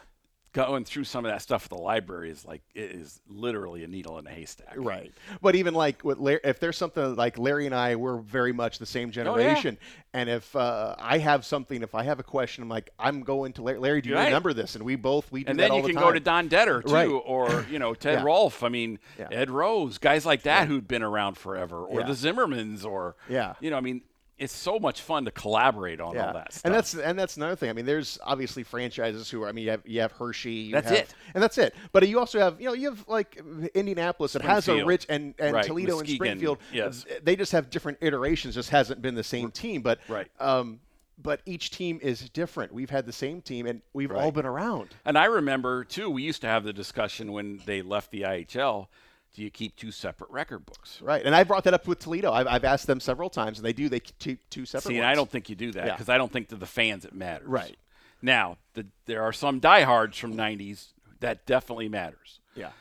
[0.54, 3.88] Going through some of that stuff at the library is like it is literally a
[3.88, 4.74] needle in a haystack.
[4.76, 5.14] Right.
[5.42, 8.78] But even like with Larry, if there's something like Larry and I, we're very much
[8.78, 9.78] the same Oh, generation.
[10.14, 13.54] And if uh, I have something, if I have a question, I'm like, I'm going
[13.54, 13.80] to Larry.
[13.80, 14.26] Larry, do you Right.
[14.26, 14.76] remember this?
[14.76, 16.04] And we both we do and then you the can time.
[16.04, 17.08] go to Don Detter too, Right.
[17.08, 18.26] or you know Ted Yeah.
[18.26, 18.62] Rolfe.
[18.64, 19.30] I mean Yeah.
[19.32, 22.08] Ed Rose, guys like that who'd been around forever, or Yeah.
[22.08, 23.54] the Zimmermans, or Yeah.
[23.62, 24.02] you know, I mean,
[24.42, 26.66] it's so much fun to collaborate on all that stuff.
[26.66, 27.70] And that's and that's another thing.
[27.70, 29.48] I mean, there's obviously franchises who are.
[29.48, 30.52] I mean, you have you have Hershey.
[30.52, 31.14] You That's have- it.
[31.34, 31.76] and that's it.
[31.92, 33.40] But you also have you know you have like
[33.74, 36.58] Indianapolis that has a rich and and Right, Toledo and Springfield.
[36.74, 37.06] yes.
[37.24, 38.56] they just have different iterations.
[38.56, 39.82] Just hasn't been the same team.
[39.82, 40.28] But Right.
[40.40, 40.80] Um,
[41.24, 42.74] but each team is different.
[42.74, 44.96] We've had the same team, and we've all been around.
[45.06, 46.10] and I remember too.
[46.10, 48.88] We used to have the discussion when they left the IHL.
[49.34, 51.02] Do you keep two separate record books?
[51.02, 51.26] Right.
[51.26, 52.34] And I brought that up with Toledo.
[52.34, 53.88] I've, I've asked them several times, and they do.
[53.88, 54.90] They keep two separate.
[54.92, 55.02] See.
[55.02, 55.94] I don't think you do that Yeah.
[55.94, 57.48] because I don't think to the fans it matters.
[57.48, 57.78] Right.
[58.22, 60.88] Now, the, there are some diehards from '90s
[61.22, 62.40] that definitely matters.
[62.56, 62.72] Yeah.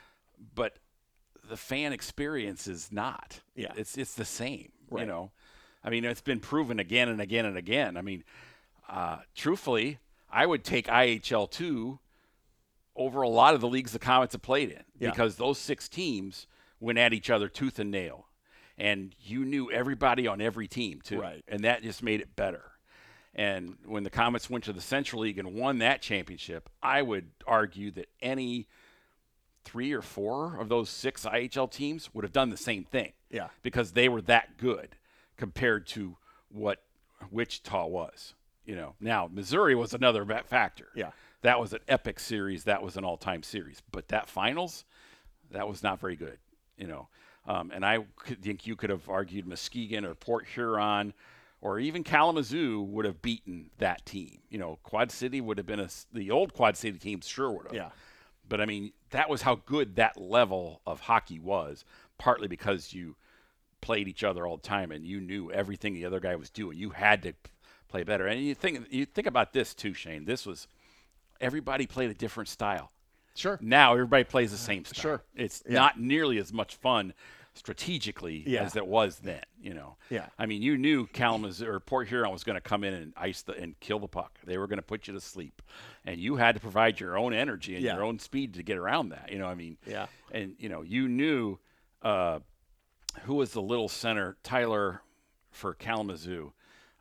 [0.54, 0.74] but
[1.48, 3.40] the fan experience is not.
[3.54, 3.72] Yeah.
[3.76, 4.72] It's it's the same.
[4.90, 5.02] Right.
[5.02, 5.30] You know,
[5.84, 7.96] I mean, it's been proven again and again and again.
[7.96, 8.24] I mean,
[8.88, 9.98] uh, truthfully,
[10.32, 12.00] I would take IHL two
[13.00, 15.10] over a lot of the leagues the Komets have played in Yeah.
[15.10, 16.46] because those six teams
[16.78, 18.28] went at each other tooth and nail,
[18.76, 21.42] and you knew everybody on every team too, Right.
[21.48, 22.72] and that just made it better.
[23.34, 27.30] And when the Komets went to the Central League and won that championship, I would
[27.46, 28.68] argue that any
[29.64, 33.12] three or four of those six IHL teams would have done the same thing.
[33.30, 33.48] Yeah.
[33.62, 34.96] Because they were that good
[35.36, 36.16] compared to
[36.50, 36.82] what
[37.30, 38.34] Wichita was.
[38.66, 40.88] You know, now Missouri was another factor.
[40.94, 41.12] Yeah.
[41.42, 42.64] That was an epic series.
[42.64, 43.82] That was an all-time series.
[43.90, 44.84] But that finals,
[45.50, 46.38] that was not very good.
[46.76, 47.08] You know,
[47.46, 51.14] Um, and I could think you could have argued Muskegon or Port Huron
[51.60, 54.40] or even Kalamazoo would have beaten that team.
[54.48, 57.66] You know, Quad City would have been a, the old Quad City team sure would
[57.66, 57.74] have.
[57.74, 57.90] Yeah.
[58.48, 61.84] But I mean, that was how good that level of hockey was,
[62.18, 63.16] partly because you
[63.80, 66.76] played each other all the time and you knew everything the other guy was doing.
[66.76, 67.32] You had to
[67.88, 68.26] play better.
[68.26, 70.24] And you think you think about this too, Shane.
[70.24, 70.66] This was
[71.40, 72.92] everybody played a different style.
[73.34, 73.58] Sure.
[73.62, 75.00] Now everybody plays the same style.
[75.00, 75.22] Sure.
[75.34, 75.74] It's Yeah.
[75.74, 77.14] not nearly as much fun
[77.54, 78.62] strategically Yeah.
[78.62, 79.42] as it was then.
[79.60, 79.96] You know.
[80.08, 80.28] Yeah.
[80.38, 83.42] I mean, you knew Kalamazoo or Port Huron was going to come in and ice
[83.42, 84.38] the and kill the puck.
[84.44, 85.60] They were going to put you to sleep,
[86.04, 87.94] and you had to provide your own energy and Yeah.
[87.94, 89.30] your own speed to get around that.
[89.30, 89.76] You know, I mean.
[89.86, 90.06] Yeah.
[90.32, 91.58] And you know, you knew
[92.02, 92.40] uh,
[93.22, 95.02] who was the little center, Tyler,
[95.50, 96.52] for Kalamazoo.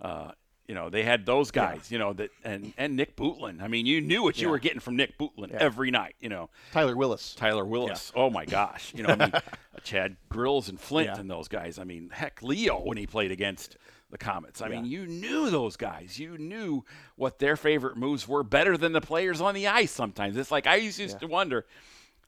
[0.02, 0.32] Uh,
[0.70, 1.92] you know, they had those guys.
[1.92, 3.60] You know that, and and Nick Bootlin.
[3.60, 4.52] I mean, you knew what you Yeah.
[4.52, 6.16] were getting from Nick Bootlin every night.
[6.20, 7.34] You know, Tyler Willis.
[7.34, 8.12] Tyler Willis.
[8.16, 8.94] Oh my gosh.
[8.96, 9.32] You know, I mean,
[9.84, 11.20] Chad Grills and Flint Yeah.
[11.20, 11.80] and those guys.
[11.80, 13.78] I mean, heck, Leo when he played against
[14.12, 14.62] the Komets.
[14.62, 16.20] I mean, you knew those guys.
[16.20, 19.92] You knew what their favorite moves were better than the players on the ice.
[19.92, 21.66] Sometimes it's like I used to wonder,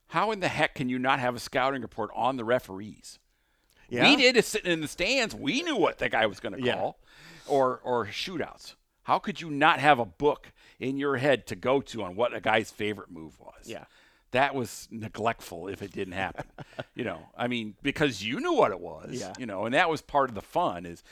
[0.08, 3.20] how in the heck can you not have a scouting report on the referees?
[3.90, 4.10] Yeah.
[4.10, 5.36] We did it sitting in the stands.
[5.36, 6.92] We knew what the guy was going to Yeah.
[7.52, 8.76] Or or shootouts.
[9.04, 12.34] How could you not have a book in your head to go to on what
[12.36, 13.66] a guy's favorite move was?
[13.66, 13.86] Yeah.
[14.32, 16.46] that was neglectful if it didn't happen.
[16.96, 19.10] you know, I mean, because you knew what it was.
[19.20, 19.34] Yeah.
[19.38, 21.04] You know, and that was part of the fun is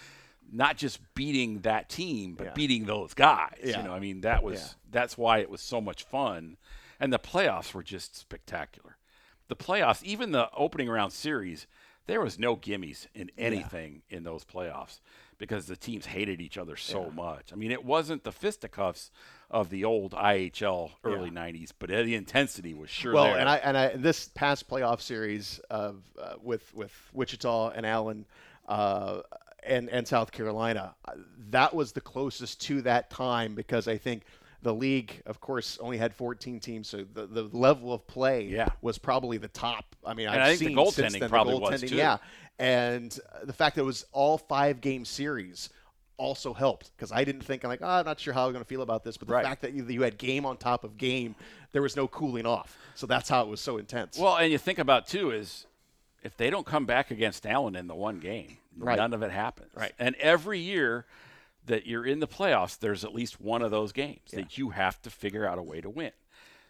[0.51, 2.53] not just beating that team, but Yeah.
[2.53, 3.57] beating those guys.
[3.63, 3.77] Yeah.
[3.81, 4.67] You know, I mean, that was Yeah.
[4.91, 6.55] that's why it was so much fun,
[6.99, 8.95] and the playoffs were just spectacular.
[9.49, 11.67] The playoffs, even the opening round series,
[12.07, 14.99] there was no gimmies in anything in those playoffs
[15.39, 17.51] because the teams hated each other so much.
[17.51, 19.09] I mean, it wasn't the fisticuffs
[19.49, 23.39] of the old IHL early '90s, but the intensity was sure Well, there.
[23.39, 28.25] and I and I this past playoff series of uh, with with Wichita and Allen
[28.67, 29.21] uh,
[29.63, 31.13] and and South Carolina, uh,
[31.49, 34.23] that was the closest to that time because I think
[34.61, 38.69] the league, of course, only had 14 teams, so the, the level of play Yeah.
[38.81, 39.95] was probably the top.
[40.05, 41.89] I mean, And I've I think the seen since goaltending then, probably the was, goaltending,
[41.89, 41.95] too.
[41.95, 42.17] Yeah,
[42.57, 45.69] and uh, the fact that it was all five game series
[46.17, 48.63] also helped because I didn't think I'm like, oh, I'm not sure how I'm going
[48.63, 49.45] to feel about this, but the Right.
[49.45, 51.35] fact that you, you had game on top of game,
[51.71, 52.77] there was no cooling off.
[52.95, 54.17] So that's how it was so intense.
[54.17, 55.65] Well, and you think about too is
[56.21, 58.97] if they don't come back against Allen in the one game, Right.
[58.97, 59.71] none of it happens.
[59.73, 59.93] Right.
[59.97, 61.05] And every year
[61.65, 65.01] that you're in the playoffs, there's at least one of those games that you have
[65.03, 66.11] to figure out a way to win.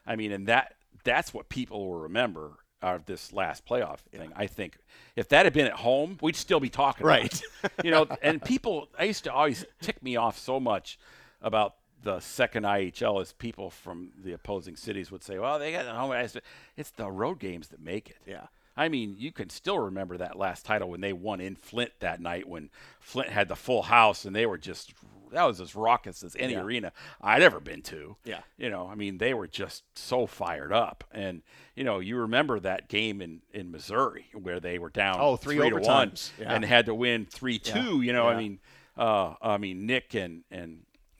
[0.05, 4.31] I mean, and that that's what people will remember out of this last playoff thing.
[4.35, 4.77] I think
[5.15, 7.41] if that had been at home, we'd still be talking about Right.
[7.63, 7.71] it.
[7.83, 10.97] you know, and people I used to always tick me off so much
[11.41, 15.83] about the second IHL is people from the opposing cities would say, "Well, they got
[15.85, 16.35] the home ice."
[16.77, 18.17] It's the road games that make it.
[18.25, 18.47] Yeah.
[18.79, 22.21] I mean, you can still remember that last title when they won in Flint that
[22.21, 22.69] night when
[22.99, 24.93] Flint had the full house and they were just
[25.31, 26.61] that was as raucous as any Yeah.
[26.61, 28.15] arena I'd ever been to.
[28.23, 28.39] Yeah.
[28.57, 31.03] You know, I mean, they were just so fired up.
[31.11, 31.43] And,
[31.75, 35.57] you know, you remember that game in, in Missouri where they were down Oh, three
[35.57, 36.13] to one.
[36.39, 36.53] Yeah.
[36.55, 38.01] and had to win three two.
[38.01, 38.59] You know, I mean
[38.97, 40.79] uh, I mean Nick and and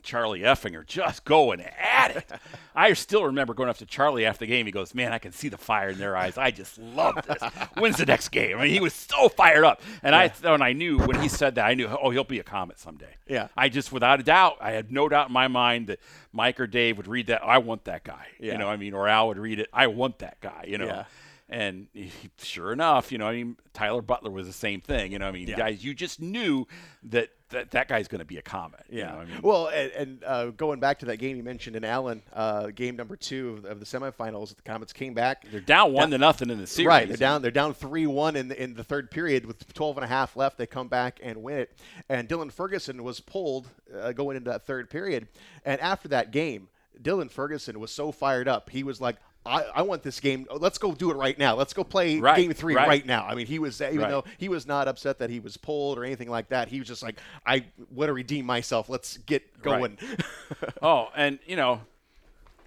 [0.09, 2.31] Charlie Effinger just going at it.
[2.75, 4.65] I still remember going up to Charlie after the game.
[4.65, 6.35] He goes, "Man, I can see the fire in their eyes.
[6.35, 7.37] I just love this.
[7.77, 10.73] When's the next game?" I mean, he was so fired up, and I and I
[10.73, 13.13] knew when he said that, I knew, oh, he'll be a Komet someday.
[13.27, 13.49] Yeah.
[13.55, 15.99] I just, without a doubt, I had no doubt in my mind that
[16.33, 17.43] Mike or Dave would read that.
[17.45, 18.25] I want that guy.
[18.39, 18.53] Yeah.
[18.53, 19.69] You know, I mean, or Al would read it.
[19.71, 20.65] I want that guy.
[20.67, 20.85] You know.
[20.87, 21.03] Yeah.
[21.51, 25.11] And he, sure enough, you know, I mean, Tyler Butler was the same thing.
[25.11, 25.57] You know, I mean, Yeah.
[25.57, 26.67] guys, you just knew
[27.03, 28.81] that that, that guy's going to be a Komet.
[28.89, 29.11] you Yeah.
[29.11, 31.83] know, I mean, well, and, and uh, going back to that game you mentioned in
[31.83, 35.45] Allen, uh, game number two of, of the semifinals, the Komets came back.
[35.51, 36.87] they're down one to nothing in the series.
[36.87, 37.41] Right, they're down.
[37.41, 40.35] They're down three one in the, in the third period with 12 and a half
[40.35, 40.57] left.
[40.57, 41.77] They come back and win it.
[42.07, 43.67] And Dylan Ferguson was pulled
[43.99, 45.27] uh, going into that third period.
[45.65, 46.67] And after that game,
[47.01, 48.69] Dylan Ferguson was so fired up.
[48.69, 49.15] He was like,
[49.49, 50.45] I, I want this game.
[50.53, 51.55] Let's go do it right now.
[51.55, 52.87] Let's go play Right, game three right.
[52.87, 53.05] right.
[53.05, 53.25] now.
[53.25, 54.09] I mean, he was even Right.
[54.09, 56.67] though he was not upset that he was pulled or anything like that.
[56.67, 58.89] He was just like, I want to redeem myself.
[58.89, 59.97] Let's get going.
[60.81, 61.81] Oh, and you know,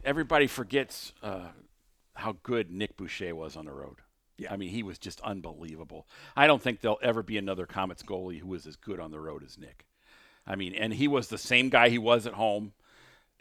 [0.05, 1.49] everybody forgets uh,
[2.15, 3.97] how good Nick Boucher was on the road.
[4.39, 4.53] Yeah.
[4.53, 6.07] I mean, he was just unbelievable.
[6.37, 9.21] I don't think there'll ever be another Komets goalie who was as good on the
[9.21, 9.87] road as Nick.
[10.47, 12.73] I mean, and he was the same guy he was at home,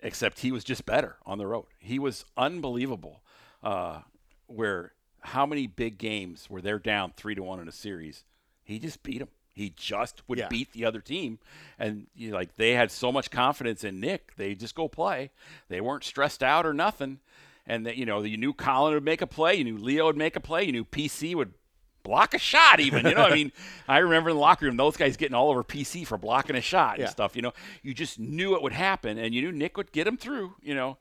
[0.03, 1.65] except he was just better on the road.
[1.79, 3.23] He was unbelievable.
[3.63, 3.99] Uh,
[4.47, 8.25] where how many big games where they're down three to one in a series,
[8.63, 9.27] he just beat them.
[9.53, 10.47] He just would Yeah.
[10.47, 11.37] beat the other team,
[11.77, 15.29] and you know, like they had so much confidence in Nick, they just go play.
[15.69, 17.19] They weren't stressed out or nothing,
[17.67, 20.17] and that you know you knew Colin would make a play, you knew Leo would
[20.17, 21.53] make a play, you knew PC would
[22.03, 23.51] block a shot even you know i mean
[23.87, 26.61] i remember in the locker room those guys getting all over pc for blocking a
[26.61, 27.09] shot and Yeah.
[27.09, 27.53] stuff you know
[27.83, 30.73] you just knew it would happen and you knew nick would get him through you
[30.73, 30.97] know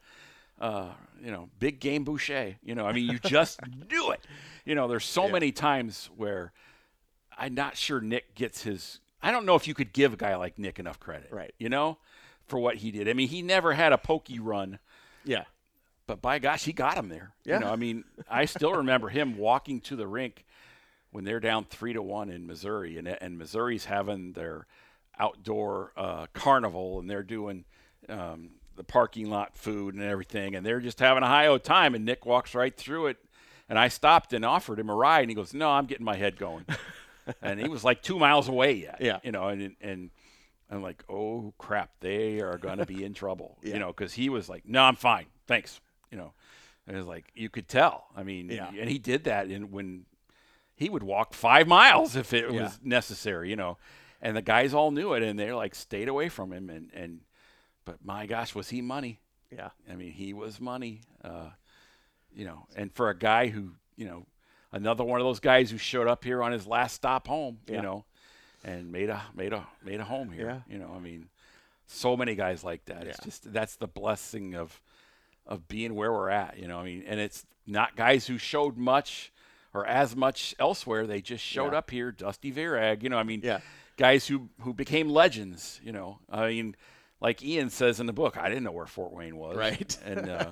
[0.61, 0.91] uh,
[1.23, 4.21] you know big game boucher you know i mean you just do it
[4.65, 5.33] you know there's so Yeah.
[5.33, 6.53] many times where
[7.39, 10.37] i'm not sure nick gets his i don't know if you could give a guy
[10.37, 11.55] like nick enough credit Right.
[11.59, 11.99] you know
[12.47, 14.79] for what he did i mean he never had a pokey run
[15.25, 15.45] Yeah.
[16.07, 17.33] but by gosh, he got him there.
[17.45, 17.55] Yeah.
[17.55, 20.45] You know, I mean, I still remember him walking to the rink
[21.13, 24.67] when they're down three to one in Missouri, and and Missouri's having their
[25.19, 27.65] outdoor uh, carnival, and they're doing
[28.09, 28.51] um,
[28.81, 31.95] the parking lot food and everything, and they're just having a high old time.
[31.95, 33.19] And Nick walks right through it,
[33.69, 36.17] and I stopped and offered him a ride, and he goes, "No, I'm getting my
[36.17, 36.65] head going,"
[37.43, 38.99] and he was like two miles away yet.
[39.01, 39.19] Yeah.
[39.23, 40.11] you know, and and.
[40.73, 43.73] I'm like, oh crap, they are gonna be in trouble, Yeah.
[43.75, 45.81] you know, because he was like, no, I'm fine, thanks,
[46.13, 46.33] you know,
[46.87, 48.07] and it was like you could tell.
[48.17, 48.69] I mean, Yeah.
[48.79, 50.07] and he did that and when
[50.77, 52.63] he would walk five miles if it Yeah.
[52.63, 53.79] was necessary, you know,
[54.23, 57.23] and the guys all knew it, and they like stayed away from him, and and
[57.85, 59.21] but my gosh, was he money?
[59.51, 59.71] Yeah.
[59.91, 61.51] I mean, he was money, uh,
[62.35, 64.27] you know, and for a guy who, you know,
[64.73, 67.77] another one of those guys who showed up here on his last stop home, Yeah.
[67.77, 68.05] you know,
[68.63, 70.63] and made a made a made a home here.
[70.69, 70.73] Yeah.
[70.73, 71.29] You know, I mean,
[71.87, 73.03] so many guys like that.
[73.05, 73.09] Yeah.
[73.11, 74.81] It's just that's the blessing of
[75.47, 76.59] of being where we're at.
[76.59, 79.33] You know, I mean, and it's not guys who showed much
[79.75, 81.07] or as much elsewhere.
[81.07, 81.79] They just showed Yeah.
[81.79, 82.13] up here.
[82.13, 83.61] Dusty Virag, you know, I mean, Yeah.
[83.97, 85.81] guys who who became legends.
[85.83, 86.77] You know, I mean,
[87.21, 89.57] like Ian says in the book, I didn't know where Fort Wayne was.
[89.57, 89.97] Right.
[90.05, 90.51] and uh,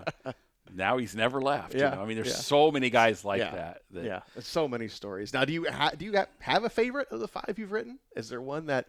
[0.74, 1.74] now he's never left.
[1.74, 2.02] Yeah, You know?
[2.02, 2.34] I mean, there's yeah.
[2.34, 3.82] so many guys like Yeah, that.
[3.92, 5.32] that Yeah, there's so many stories.
[5.32, 7.98] Now, do you ha- do you ha- have a favorite of the five you've written?
[8.16, 8.86] Is there one that?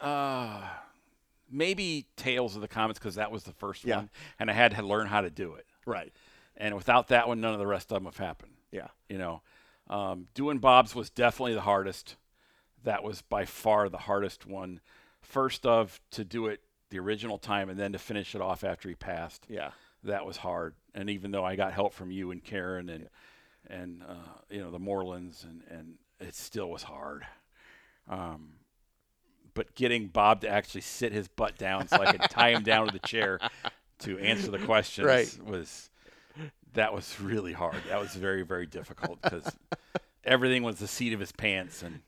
[0.00, 0.60] Uh,
[1.50, 3.96] maybe Tales of the Komets because that was the first Yeah.
[3.96, 5.66] one, and I had to learn how to do it.
[5.86, 6.12] Right.
[6.56, 8.52] And without that one, none of the rest of them have happened.
[8.70, 8.88] Yeah.
[9.08, 9.42] You know,
[9.88, 12.16] um, doing Bob's was definitely the hardest.
[12.84, 14.80] That was by far the hardest one.
[15.20, 16.60] First of to do it
[16.90, 19.46] the original time, and then to finish it off after he passed.
[19.48, 19.70] Yeah.
[20.04, 20.74] That was hard.
[20.94, 23.08] And even though I got help from you and Karen and
[23.68, 24.14] and uh,
[24.48, 27.26] you know the Morelands, and and it still was hard.
[28.08, 28.52] Um,
[29.54, 32.86] but getting Bob to actually sit his butt down so I could tie him down
[32.86, 33.40] to the chair
[34.00, 35.38] to answer the questions Right.
[35.44, 35.90] was
[36.74, 37.76] that was really hard.
[37.88, 39.50] That was very very difficult because
[40.24, 42.00] everything was the seat of his pants and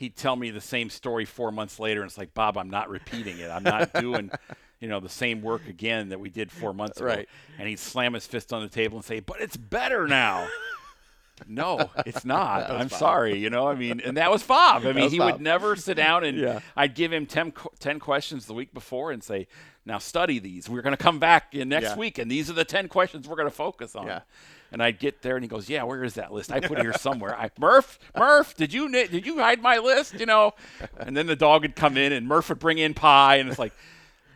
[0.00, 2.88] he'd tell me the same story 4 months later and it's like Bob I'm not
[2.90, 3.48] repeating it.
[3.50, 4.30] I'm not doing
[4.80, 7.06] you know the same work again that we did 4 months ago.
[7.06, 7.28] Right.
[7.58, 10.48] And he'd slam his fist on the table and say, "But it's better now."
[11.48, 12.70] no, it's not.
[12.70, 12.98] I'm Bob.
[12.98, 13.66] sorry, you know.
[13.66, 14.84] I mean, and that was Bob.
[14.84, 15.32] I mean, he Bob.
[15.32, 16.60] would never sit down and Yeah.
[16.76, 19.46] I'd give him 10, 10 questions the week before and say,
[19.86, 20.68] now study these.
[20.68, 21.96] We're going to come back in next Yeah.
[21.96, 24.06] week, and these are the 10 questions we're going to focus on.
[24.06, 24.20] Yeah.
[24.72, 26.52] And I'd get there, and he goes, "Yeah, where is that list?
[26.52, 30.14] I put it here somewhere." I, Murph, Murph, did you did you hide my list?
[30.18, 30.52] You know?
[30.98, 33.58] And then the dog would come in, and Murph would bring in pie, and it's
[33.58, 33.72] like,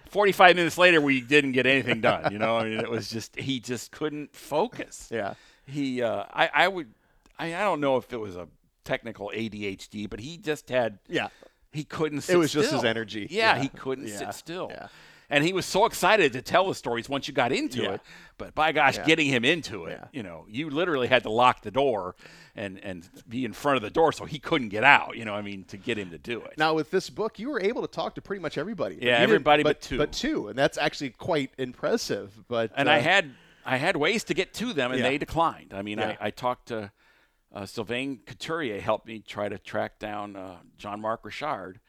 [0.09, 2.33] forty-five minutes later, we didn't get anything done.
[2.33, 2.57] You know?
[2.59, 5.35] I mean, it was just he just couldn't focus Yeah.
[5.67, 6.93] he uh, I, I would
[7.39, 8.49] I, I don't know if it was a
[8.85, 11.29] technical ADHD, but he just had Yeah.
[11.73, 13.27] he couldn't sit was just his energy.
[13.31, 13.63] Yeah, Yeah.
[13.63, 14.19] he couldn't Yeah.
[14.19, 14.69] sit still.
[14.71, 14.89] Yeah.
[15.35, 17.93] And he was so excited to tell the stories once you got into Yeah.
[17.95, 18.01] it.
[18.39, 19.05] But by gosh, Yeah.
[19.05, 20.09] getting him into it, Yeah.
[20.13, 22.15] you know, you literally had to lock the door
[22.55, 25.35] and and be in front of the door so he couldn't get out, you know,
[25.35, 26.57] I mean, to get him to do it.
[26.57, 28.99] Now with this book, you were able to talk to pretty much everybody.
[29.03, 29.99] Yeah, everybody but two.
[29.99, 32.45] But two, and that's actually quite impressive.
[32.49, 33.35] But and uh, I had
[33.67, 35.73] I had ways to get to them, and they declined.
[35.75, 35.99] I mean.
[35.99, 36.93] I, I talked to
[37.53, 41.81] uh, Sylvain Couturier helped me try to track down uh, Jean-Marc Richard,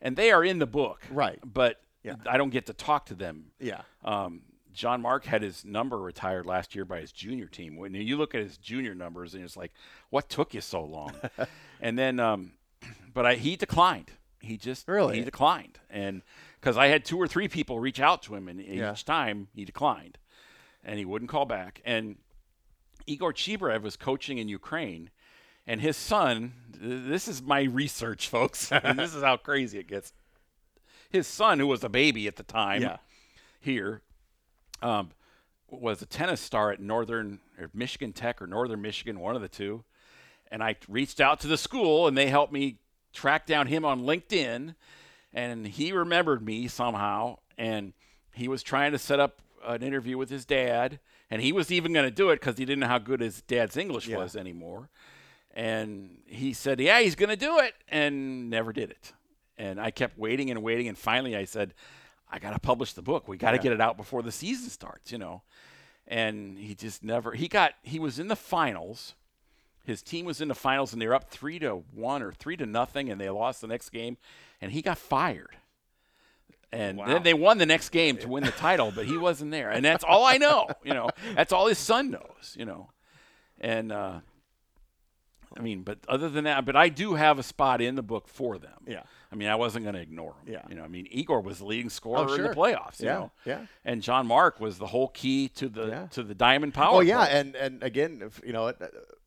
[0.00, 1.38] and they are in the book, Right.
[1.44, 2.14] But Yeah.
[2.26, 3.46] I don't get to talk to them.
[3.58, 4.42] yeah, Um,
[4.74, 7.76] Jean-Marc had his number retired last year by his junior team.
[7.76, 9.72] When you look at his junior numbers, and it's like,
[10.10, 11.12] what took you so long?
[11.80, 12.52] and then, um,
[13.14, 14.10] but I, he declined.
[14.40, 15.16] He just Really?
[15.18, 16.20] he declined, and
[16.60, 18.92] because I had two or three people reach out to him, and Yeah.
[18.92, 20.18] each time he declined,
[20.84, 21.80] and he wouldn't call back.
[21.86, 22.16] And
[23.06, 25.08] Igor Chibirev was coaching in Ukraine,
[25.66, 26.52] and his son.
[26.78, 30.12] This is my research, folks, and this is how crazy it gets.
[31.14, 32.96] His son, who was a baby at the time, Yeah.
[33.60, 34.02] here,
[34.82, 35.12] um,
[35.70, 39.48] was a tennis star at Northern or Michigan Tech or Northern Michigan, one of the
[39.48, 39.84] two.
[40.50, 42.78] And I reached out to the school, and they helped me
[43.12, 44.74] track down him on LinkedIn.
[45.32, 47.92] And he remembered me somehow, and
[48.32, 50.98] he was trying to set up an interview with his dad.
[51.30, 53.40] And he was even going to do it because he didn't know how good his
[53.42, 54.16] dad's English Yeah.
[54.16, 54.90] was anymore.
[55.52, 59.12] And he said, Yeah, he's going to do it, and never did it.
[59.56, 60.88] And I kept waiting and waiting.
[60.88, 61.74] And finally, I said,
[62.30, 63.28] I got to publish the book.
[63.28, 63.62] We got to Yeah.
[63.62, 65.42] get it out before the season starts, you know.
[66.06, 67.32] and he just never.
[67.32, 67.72] He got.
[67.82, 69.14] He was in the finals.
[69.86, 72.56] His team was in the finals, and they were up three to one or three
[72.58, 74.18] to nothing, and they lost the next game,
[74.60, 75.56] and he got fired.
[76.72, 77.06] And Wow.
[77.06, 79.84] then they won the next game to win the title, but he wasn't there, and
[79.84, 80.68] that's all I know.
[80.84, 82.54] You know, that's all his son knows.
[82.58, 82.90] You know,
[83.60, 84.20] and uh,
[85.56, 88.26] I mean, but other than that, but I do have a spot in the book
[88.28, 88.82] for them.
[88.86, 89.04] Yeah.
[89.34, 90.52] I mean, I wasn't going to ignore him.
[90.54, 90.62] Yeah.
[90.68, 93.00] You know, I mean, Igor was the leading scorer Oh, in the playoffs.
[93.00, 93.32] You Yeah, know?
[93.44, 93.66] yeah.
[93.84, 96.06] And Jean-Marc was the whole key to the Yeah.
[96.12, 96.98] to the Diamond Power.
[96.98, 97.40] Oh yeah, play.
[97.40, 98.72] and and again, if, you know,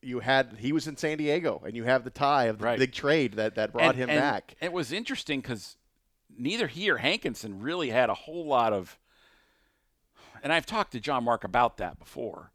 [0.02, 2.80] you had he was in San Diego, and you have the tie of the Right.
[2.80, 4.56] big trade that that brought And- him and back.
[4.62, 5.76] It was interesting because
[6.38, 8.98] neither he or Hankinson really had a whole lot of,
[10.42, 12.52] and I've talked to Jean-Marc about that before.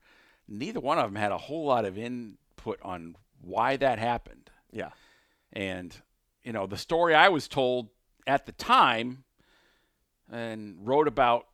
[0.49, 4.51] Neither one of them had a whole lot of input on why that happened.
[4.73, 4.91] Yeah,
[5.53, 5.95] And,
[6.45, 7.89] you know, the story I was told
[8.27, 9.25] at the time
[10.31, 11.47] and wrote about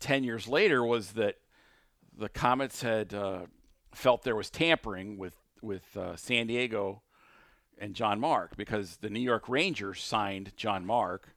[0.00, 1.36] 10 years later was that
[2.16, 3.42] the Komets had uh,
[3.92, 7.02] felt there was tampering with, with uh, San Diego
[7.78, 11.28] and Jean-Marc because the New York Rangers signed Jean-Marc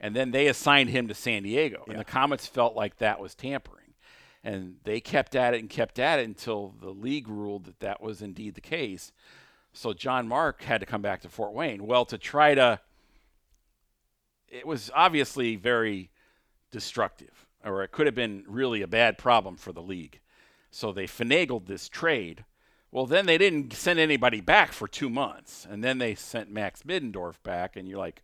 [0.00, 1.84] and then they assigned him to San Diego.
[1.88, 3.94] And the Komets felt like that was tampering.
[4.42, 8.02] And they kept at it and kept at it until the league ruled that that
[8.02, 9.12] was indeed the case.
[9.74, 11.84] So Jean-Marc had to come back to Fort Wayne.
[11.86, 12.78] Well, to try to,
[14.48, 16.10] it was obviously very
[16.70, 20.20] destructive, or it could have been really a bad problem for the league.
[20.70, 22.44] So they finagled this trade.
[22.92, 26.84] Well, then they didn't send anybody back for two months, and then they sent Max
[26.84, 28.22] Middendorf back, and you're like,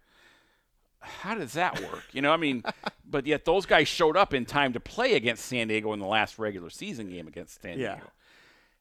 [1.01, 2.05] how does that work?
[2.13, 2.63] You know, I mean,
[3.05, 6.07] but yet those guys showed up in time to play against San Diego in the
[6.07, 7.95] last regular season game against San Yeah.
[7.97, 8.11] Diego,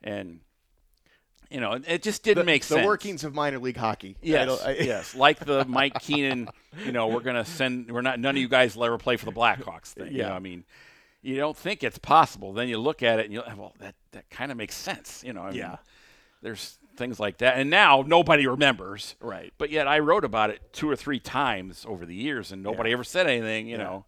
[0.04, 0.40] and
[1.50, 2.82] you know, it- just didn't the, make sense.
[2.82, 4.16] the workings of minor league hockey.
[4.22, 6.50] Yes, I- yes, like the Mike Keenan.
[6.86, 7.92] You know, we're gonna send.
[7.92, 8.20] We're not.
[8.20, 10.12] None of you guys will ever play for the Blackhawks thing.
[10.12, 10.30] You Yeah.
[10.30, 10.64] know, I mean,
[11.22, 12.54] you don't think it's possible.
[12.54, 15.24] Then you look at it and you well, that that kind of makes sense.
[15.26, 15.78] You know, I mean, Yeah.
[16.42, 19.16] there's things like that, and now nobody remembers.
[19.22, 19.54] Right.
[19.58, 22.90] But yet, I wrote about it two or three times over the years, and nobody
[22.90, 22.94] Yeah.
[22.96, 23.68] ever said anything.
[23.68, 23.84] You Yeah.
[23.84, 24.06] know,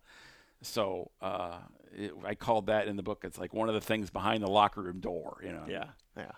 [0.62, 1.58] so uh,
[1.98, 3.24] it, I called that in the book.
[3.24, 5.40] It's like one of the things behind the locker room door.
[5.44, 5.64] You know.
[5.68, 5.86] yeah,
[6.18, 6.32] yeah.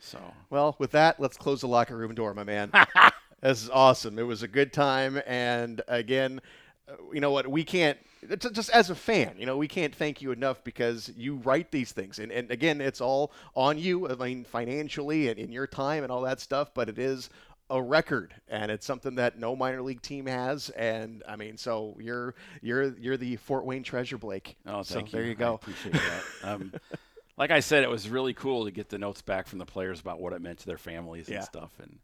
[0.00, 0.18] So
[0.50, 2.70] Well, with that, let's close the locker room door, my man.
[3.42, 4.18] this is awesome.
[4.18, 6.40] It was a good time, and again,
[6.88, 7.46] uh, you know what?
[7.48, 7.98] We can't
[8.38, 11.92] just as a fan, you know, we can't thank you enough because you write these
[11.92, 14.08] things, and and again, it's all on you.
[14.08, 17.30] I mean, financially and in your time and all that stuff, but it is
[17.70, 21.94] a record and it's something that no minor league team has and i mean so
[22.00, 25.54] you're you're you're the fort wayne treasure blake Oh, so thank there you I go
[25.54, 26.22] appreciate that.
[26.42, 26.72] Um,
[27.38, 30.00] like I said, it was really cool to get the notes back from the players
[30.00, 31.36] about what it meant to their families Yeah.
[31.36, 31.70] and stuff.
[31.80, 31.98] And,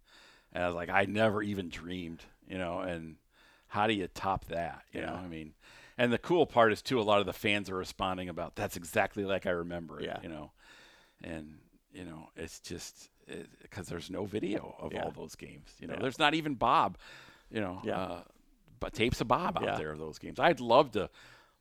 [0.53, 2.79] and I was like, I never even dreamed, you know.
[2.81, 3.17] And
[3.67, 4.83] how do you top that?
[4.93, 5.21] You know, Yeah.
[5.21, 5.55] I mean,
[5.99, 7.01] and the cool part is too.
[7.01, 10.07] A lot of the fans are responding about that's exactly like I remember it.
[10.07, 10.19] Yeah.
[10.23, 10.53] You know,
[11.23, 11.59] and
[11.93, 13.11] you know, it's just
[13.63, 15.03] because there's no video of Yeah.
[15.05, 15.71] all those games.
[15.81, 16.99] You know, there's not even Bob.
[17.51, 17.99] You know, Yeah.
[17.99, 18.23] uh,
[18.81, 20.39] but tapes of Bob out there of those games.
[20.41, 21.09] I'd love to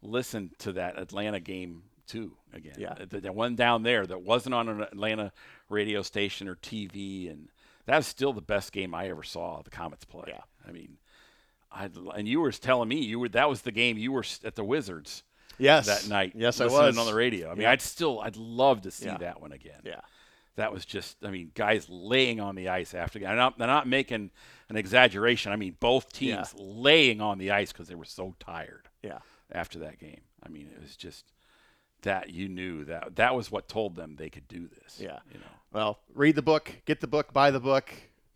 [0.01, 2.75] listen to that Atlanta game too again.
[2.77, 2.95] Yeah.
[3.07, 5.31] the, the one down there that wasn't on an Atlanta
[5.69, 7.49] radio station or TV, and
[7.85, 10.25] that was still the best game I ever saw the Komets play.
[10.27, 10.41] Yeah.
[10.67, 10.97] I mean,
[11.71, 14.55] I and you were telling me you were that was the game you were at
[14.55, 15.23] the Wizards
[15.59, 16.33] yes that night.
[16.35, 17.47] yes i was on the radio.
[17.49, 17.71] I mean, Yeah.
[17.71, 19.17] I'd still I'd love to see Yeah.
[19.17, 19.81] that one again.
[19.83, 20.01] yeah
[20.55, 23.19] That was just, I mean, guys laying on the ice after.
[23.25, 24.29] I'm not, they're not making
[24.69, 25.51] an exaggeration.
[25.51, 29.19] I mean, both teams laying on the ice because they were so tired yeah
[29.51, 30.21] after that game.
[30.45, 31.25] I mean, it was just
[32.03, 34.99] that you knew that that was what told them they could do this.
[34.99, 35.19] Yeah.
[35.31, 35.45] you know.
[35.73, 37.91] Well, read the book, get the book, buy the book,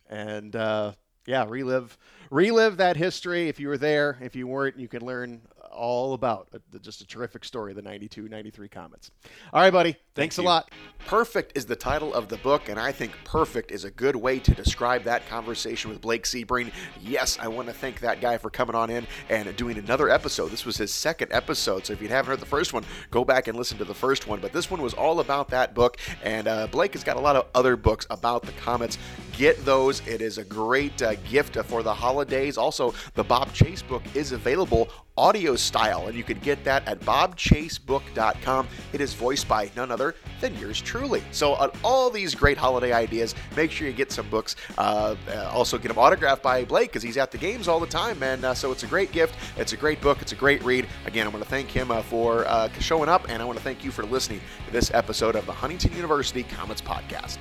[0.09, 0.93] and uh,
[1.25, 1.97] yeah, relive
[2.31, 3.47] relive that history.
[3.47, 5.41] If you were there, if you weren't, you can learn
[5.77, 9.11] all about the- just a terrific story, the 92 93 Komets.
[9.53, 9.95] All right, buddy.
[10.15, 10.71] Thanks a lot.
[11.05, 14.39] Perfect is the title of the book, and I think perfect is a good way
[14.39, 16.71] to describe that conversation with Blake Sebring.
[17.01, 20.49] Yes, I want to thank that guy for coming on in and doing another episode.
[20.49, 23.47] This was his second episode, so if you haven't heard the first one, go back
[23.47, 24.39] and listen to the first one.
[24.39, 27.35] But this one was all about that book, and uh, Blake has got a lot
[27.35, 28.97] of other books about the Komets.
[29.33, 30.05] Get those.
[30.07, 32.57] It is a great uh, gift for the holidays.
[32.57, 36.99] Also, the Bob Chase book is available audio style, and you can get that at
[37.01, 38.67] bobchasebook.com.
[38.93, 41.23] It is voiced by none other than yours truly.
[41.31, 44.55] So, on all these great holiday ideas, make sure you get some books.
[44.77, 47.87] Uh, uh, also, get them autographed by Blake because he's at the games all the
[47.87, 49.35] time, and uh, so it's a great gift.
[49.57, 50.21] It's a great book.
[50.21, 50.87] It's a great read.
[51.05, 53.63] Again, I want to thank him uh, for uh, showing up, and I want to
[53.63, 57.37] thank you for listening to this episode of the Huntington University Komets Podcast.